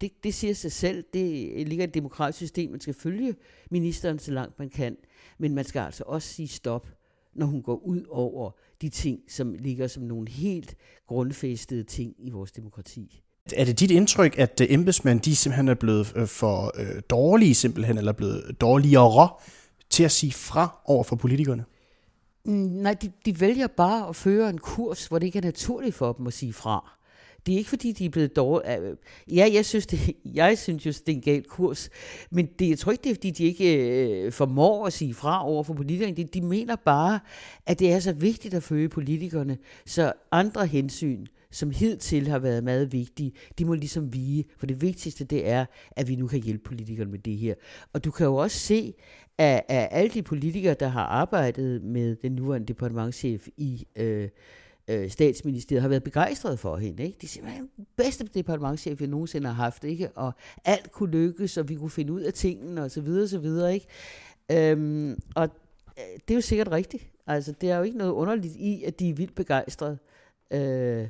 det, 0.00 0.24
det 0.24 0.34
siger 0.34 0.54
sig 0.54 0.72
selv. 0.72 1.04
Det 1.12 1.68
ligger 1.68 1.84
i 1.84 1.88
et 1.88 1.94
demokratisk 1.94 2.38
system. 2.38 2.70
Man 2.70 2.80
skal 2.80 2.94
følge 2.94 3.34
ministeren 3.70 4.18
så 4.18 4.32
langt 4.32 4.58
man 4.58 4.70
kan. 4.70 4.96
Men 5.38 5.54
man 5.54 5.64
skal 5.64 5.80
altså 5.80 6.04
også 6.06 6.28
sige 6.28 6.48
stop, 6.48 6.88
når 7.34 7.46
hun 7.46 7.62
går 7.62 7.76
ud 7.76 8.02
over 8.10 8.50
de 8.82 8.88
ting, 8.88 9.20
som 9.28 9.54
ligger 9.58 9.86
som 9.86 10.02
nogle 10.02 10.28
helt 10.28 10.76
grundfæstede 11.06 11.84
ting 11.84 12.14
i 12.18 12.30
vores 12.30 12.52
demokrati. 12.52 13.22
Er 13.56 13.64
det 13.64 13.80
dit 13.80 13.90
indtryk, 13.90 14.38
at 14.38 14.60
embedsmænd 14.60 15.20
de 15.20 15.36
simpelthen 15.36 15.68
er 15.68 15.74
blevet 15.74 16.12
øh, 16.16 16.26
for 16.26 16.72
øh, 16.80 17.02
dårlige, 17.10 17.54
simpelthen, 17.54 17.98
eller 17.98 18.12
blevet 18.12 18.56
dårligere 18.60 19.28
til 19.90 20.04
at 20.04 20.12
sige 20.12 20.32
fra 20.32 20.80
over 20.84 21.04
for 21.04 21.16
politikerne? 21.16 21.64
Mm, 22.44 22.52
nej, 22.54 22.94
de, 22.94 23.12
de 23.24 23.40
vælger 23.40 23.66
bare 23.66 24.08
at 24.08 24.16
føre 24.16 24.50
en 24.50 24.58
kurs, 24.58 25.06
hvor 25.06 25.18
det 25.18 25.26
ikke 25.26 25.38
er 25.38 25.42
naturligt 25.42 25.94
for 25.94 26.12
dem 26.12 26.26
at 26.26 26.32
sige 26.32 26.52
fra. 26.52 26.99
Det 27.46 27.54
er 27.54 27.58
ikke 27.58 27.70
fordi, 27.70 27.92
de 27.92 28.04
er 28.04 28.10
blevet 28.10 28.36
dårlige. 28.36 28.78
Øh, 28.78 28.96
ja, 29.36 29.50
jeg 29.52 29.64
synes, 29.64 29.86
det, 29.86 30.16
jeg 30.34 30.58
synes 30.58 30.86
jo, 30.86 30.90
det 30.90 31.08
er 31.08 31.12
en 31.12 31.20
gal 31.20 31.42
kurs. 31.42 31.90
Men 32.30 32.46
det, 32.58 32.68
jeg 32.68 32.78
tror 32.78 32.92
ikke, 32.92 33.04
det 33.04 33.10
er 33.10 33.14
fordi, 33.14 33.30
de 33.30 33.44
ikke 33.44 33.76
øh, 34.24 34.32
formår 34.32 34.86
at 34.86 34.92
sige 34.92 35.14
fra 35.14 35.46
over 35.48 35.62
for 35.62 35.74
politikerne. 35.74 36.16
De, 36.16 36.24
de 36.24 36.40
mener 36.40 36.76
bare, 36.76 37.20
at 37.66 37.78
det 37.78 37.92
er 37.92 38.00
så 38.00 38.12
vigtigt 38.12 38.54
at 38.54 38.62
følge 38.62 38.88
politikerne, 38.88 39.58
så 39.86 40.12
andre 40.32 40.66
hensyn, 40.66 41.26
som 41.50 41.70
hidtil 41.70 42.28
har 42.28 42.38
været 42.38 42.64
meget 42.64 42.92
vigtige, 42.92 43.32
de 43.58 43.64
må 43.64 43.74
ligesom 43.74 44.12
vige. 44.12 44.44
For 44.58 44.66
det 44.66 44.82
vigtigste, 44.82 45.24
det 45.24 45.48
er, 45.48 45.64
at 45.90 46.08
vi 46.08 46.16
nu 46.16 46.26
kan 46.26 46.42
hjælpe 46.42 46.64
politikerne 46.64 47.10
med 47.10 47.18
det 47.18 47.36
her. 47.36 47.54
Og 47.92 48.04
du 48.04 48.10
kan 48.10 48.26
jo 48.26 48.36
også 48.36 48.58
se, 48.58 48.94
at, 49.38 49.62
at 49.68 49.88
alle 49.90 50.10
de 50.10 50.22
politikere, 50.22 50.74
der 50.74 50.88
har 50.88 51.04
arbejdet 51.04 51.82
med 51.82 52.16
den 52.16 52.32
nuværende 52.32 52.66
departementchef 52.66 53.48
i 53.56 53.86
øh, 53.96 54.28
øh, 54.90 55.10
statsministeriet 55.10 55.82
har 55.82 55.88
været 55.88 56.04
begejstret 56.04 56.58
for 56.58 56.76
hende. 56.76 57.02
Ikke? 57.02 57.18
De 57.20 57.28
siger, 57.28 57.46
at 57.46 57.52
den 57.76 57.86
bedste 57.96 58.24
departementchef, 58.24 59.00
vi 59.00 59.06
nogensinde 59.06 59.46
har 59.46 59.54
haft, 59.54 59.84
ikke? 59.84 60.10
og 60.10 60.32
alt 60.64 60.92
kunne 60.92 61.10
lykkes, 61.10 61.56
og 61.56 61.68
vi 61.68 61.74
kunne 61.74 61.90
finde 61.90 62.12
ud 62.12 62.20
af 62.20 62.32
tingene, 62.32 62.82
og 62.82 62.90
så 62.90 63.00
videre, 63.00 63.22
og 63.22 63.28
så 63.28 63.38
videre. 63.38 63.74
Ikke? 63.74 63.86
Øhm, 64.52 65.18
og 65.34 65.48
øh, 65.98 66.20
det 66.28 66.30
er 66.30 66.34
jo 66.34 66.40
sikkert 66.40 66.70
rigtigt. 66.70 67.06
Altså, 67.26 67.52
det 67.60 67.70
er 67.70 67.76
jo 67.76 67.82
ikke 67.82 67.98
noget 67.98 68.12
underligt 68.12 68.56
i, 68.56 68.84
at 68.84 68.98
de 69.00 69.10
er 69.10 69.14
vildt 69.14 69.34
begejstrede. 69.34 69.98
Øh, 70.50 71.08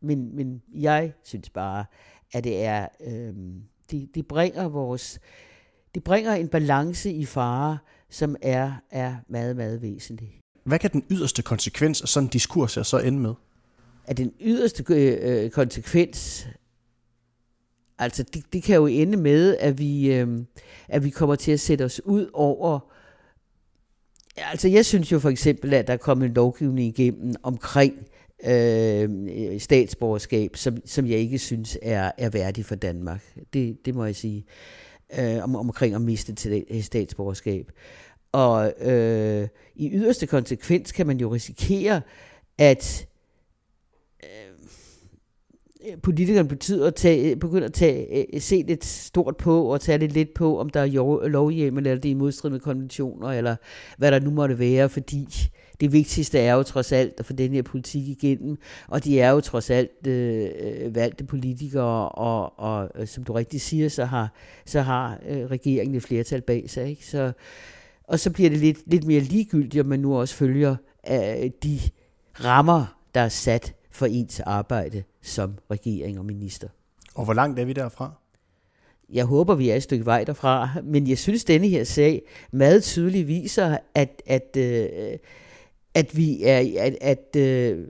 men, 0.00 0.36
men 0.36 0.62
jeg 0.74 1.12
synes 1.22 1.50
bare, 1.50 1.84
at 2.32 2.44
det 2.44 2.64
er, 2.64 2.88
øh, 3.06 3.34
det, 3.90 4.14
det 4.14 4.26
bringer 4.26 4.68
vores, 4.68 5.20
det 5.94 6.04
bringer 6.04 6.32
en 6.32 6.48
balance 6.48 7.10
i 7.12 7.24
fare, 7.24 7.78
som 8.10 8.36
er, 8.42 8.72
er 8.90 9.16
meget, 9.28 9.56
meget 9.56 9.82
væsentlig. 9.82 10.40
Hvad 10.64 10.78
kan 10.78 10.92
den 10.92 11.04
yderste 11.10 11.42
konsekvens 11.42 12.02
af 12.02 12.08
sådan 12.08 12.26
en 12.26 12.30
diskurs 12.30 12.74
her 12.74 12.82
så 12.82 12.98
ende 12.98 13.18
med? 13.18 13.34
At 14.06 14.16
den 14.16 14.32
yderste 14.40 14.84
øh, 14.88 15.44
øh, 15.44 15.50
konsekvens, 15.50 16.46
altså 17.98 18.22
det, 18.22 18.52
det 18.52 18.62
kan 18.62 18.76
jo 18.76 18.86
ende 18.86 19.16
med, 19.16 19.56
at 19.56 19.78
vi, 19.78 20.12
øh, 20.12 20.28
at 20.88 21.04
vi 21.04 21.10
kommer 21.10 21.34
til 21.34 21.52
at 21.52 21.60
sætte 21.60 21.84
os 21.84 22.00
ud 22.04 22.30
over 22.32 22.80
Altså 24.50 24.68
jeg 24.68 24.86
synes 24.86 25.12
jo 25.12 25.18
for 25.18 25.28
eksempel, 25.28 25.74
at 25.74 25.86
der 25.86 25.92
er 25.92 25.96
kommet 25.96 26.26
en 26.26 26.34
lovgivning 26.34 26.98
igennem 26.98 27.34
omkring 27.42 27.94
øh, 28.44 29.60
statsborgerskab, 29.60 30.56
som, 30.56 30.76
som 30.86 31.06
jeg 31.06 31.18
ikke 31.18 31.38
synes 31.38 31.78
er, 31.82 32.12
er 32.18 32.30
værdig 32.30 32.64
for 32.64 32.74
Danmark. 32.74 33.34
Det, 33.52 33.86
det 33.86 33.94
må 33.94 34.04
jeg 34.04 34.16
sige. 34.16 34.44
Øh, 35.18 35.42
om, 35.42 35.56
omkring 35.56 35.94
at 35.94 36.00
miste 36.00 36.34
til 36.34 36.64
øh, 36.70 36.82
statsborgerskab. 36.82 37.72
Og 38.32 38.72
øh, 38.80 39.48
i 39.74 39.90
yderste 39.92 40.26
konsekvens 40.26 40.92
kan 40.92 41.06
man 41.06 41.20
jo 41.20 41.28
risikere, 41.34 42.00
at 42.58 43.06
øh, 44.24 45.98
politikerne 46.02 46.48
betyder 46.48 46.86
at 46.86 46.94
tage, 46.94 47.36
begynder 47.36 47.68
at 47.68 47.72
tage, 47.72 48.26
øh, 48.34 48.40
se 48.40 48.64
lidt 48.66 48.84
stort 48.84 49.36
på 49.36 49.64
og 49.64 49.80
tage 49.80 49.98
lidt 49.98 50.12
lidt 50.12 50.34
på, 50.34 50.58
om 50.58 50.70
der 50.70 50.80
er 50.80 51.28
lovhjemmel, 51.28 51.86
eller 51.86 52.00
det 52.00 52.08
er 52.08 52.12
i 52.12 52.14
modstrid 52.14 52.50
med 52.50 52.60
konventioner, 52.60 53.28
eller 53.28 53.56
hvad 53.98 54.12
der 54.12 54.20
nu 54.20 54.30
måtte 54.30 54.58
være, 54.58 54.88
fordi 54.88 55.28
det 55.80 55.92
vigtigste 55.92 56.38
er 56.38 56.54
jo 56.54 56.62
trods 56.62 56.92
alt 56.92 57.14
at 57.18 57.26
få 57.26 57.32
den 57.32 57.52
her 57.52 57.62
politik 57.62 58.08
igennem, 58.08 58.58
og 58.88 59.04
de 59.04 59.20
er 59.20 59.30
jo 59.30 59.40
trods 59.40 59.70
alt 59.70 60.06
øh, 60.06 60.48
øh 60.60 60.94
valgte 60.94 61.24
politikere, 61.24 62.08
og, 62.08 62.58
og 62.58 62.90
øh, 62.94 63.06
som 63.06 63.24
du 63.24 63.32
rigtig 63.32 63.60
siger, 63.60 63.88
så 63.88 64.04
har, 64.04 64.32
så 64.66 64.80
har 64.80 65.18
øh, 65.28 65.46
regeringen 65.46 65.96
et 65.96 66.02
flertal 66.02 66.40
bag 66.40 66.70
sig. 66.70 66.88
Ikke? 66.88 67.06
Så, 67.06 67.32
og 68.08 68.20
så 68.20 68.30
bliver 68.30 68.50
det 68.50 68.58
lidt, 68.58 68.78
lidt 68.86 69.04
mere 69.04 69.20
ligegyldigt, 69.20 69.80
om 69.80 69.86
man 69.86 70.00
nu 70.00 70.16
også 70.16 70.34
følger 70.34 70.76
øh, 71.10 71.50
de 71.62 71.80
rammer, 72.44 72.98
der 73.14 73.20
er 73.20 73.28
sat 73.28 73.74
for 73.90 74.06
ens 74.06 74.40
arbejde 74.40 75.02
som 75.22 75.54
regering 75.70 76.18
og 76.18 76.24
minister. 76.24 76.68
Og 77.14 77.24
hvor 77.24 77.34
langt 77.34 77.60
er 77.60 77.64
vi 77.64 77.72
derfra? 77.72 78.12
Jeg 79.12 79.24
håber, 79.24 79.54
vi 79.54 79.70
er 79.70 79.74
et 79.74 79.82
stykke 79.82 80.06
vej 80.06 80.24
derfra, 80.24 80.70
men 80.82 81.08
jeg 81.08 81.18
synes, 81.18 81.44
denne 81.44 81.68
her 81.68 81.84
sag 81.84 82.22
meget 82.52 82.82
tydeligt 82.82 83.28
viser, 83.28 83.78
at, 83.94 84.22
at 84.26 84.56
øh, 84.56 84.88
at 85.94 86.16
vi 86.16 86.42
er, 86.42 86.84
at, 86.84 86.96
at 87.00 87.36
øh, 87.36 87.84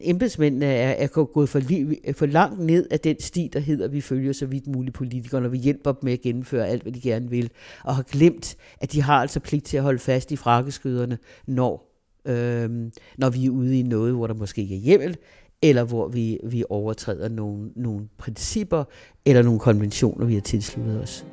embedsmændene 0.00 0.66
er, 0.66 0.90
er 0.90 1.24
gået 1.24 1.48
for, 1.48 1.58
li, 1.58 1.98
for 2.12 2.26
langt 2.26 2.60
ned 2.60 2.86
af 2.90 3.00
den 3.00 3.20
sti, 3.20 3.50
der 3.52 3.60
hedder, 3.60 3.84
at 3.84 3.92
vi 3.92 4.00
følger 4.00 4.32
så 4.32 4.46
vidt 4.46 4.66
muligt 4.66 4.94
politikerne, 4.94 5.46
og 5.46 5.52
vi 5.52 5.58
hjælper 5.58 5.92
dem 5.92 6.00
med 6.02 6.12
at 6.12 6.20
gennemføre 6.20 6.68
alt, 6.68 6.82
hvad 6.82 6.92
de 6.92 7.00
gerne 7.00 7.30
vil, 7.30 7.50
og 7.84 7.96
har 7.96 8.02
glemt, 8.02 8.56
at 8.80 8.92
de 8.92 9.02
har 9.02 9.20
altså 9.20 9.40
pligt 9.40 9.64
til 9.64 9.76
at 9.76 9.82
holde 9.82 9.98
fast 9.98 10.32
i 10.32 10.36
frakkeskyderne, 10.36 11.18
når, 11.46 11.94
øh, 12.24 12.70
når 13.18 13.30
vi 13.30 13.46
er 13.46 13.50
ude 13.50 13.78
i 13.78 13.82
noget, 13.82 14.14
hvor 14.14 14.26
der 14.26 14.34
måske 14.34 14.62
ikke 14.62 14.76
er 14.76 14.80
hjemmel, 14.80 15.16
eller 15.62 15.84
hvor 15.84 16.08
vi, 16.08 16.38
vi 16.44 16.64
overtræder 16.68 17.28
nogle, 17.28 17.70
nogle 17.76 18.08
principper 18.18 18.84
eller 19.26 19.42
nogle 19.42 19.60
konventioner, 19.60 20.26
vi 20.26 20.34
har 20.34 20.40
tilsluttet 20.40 21.02
os. 21.02 21.26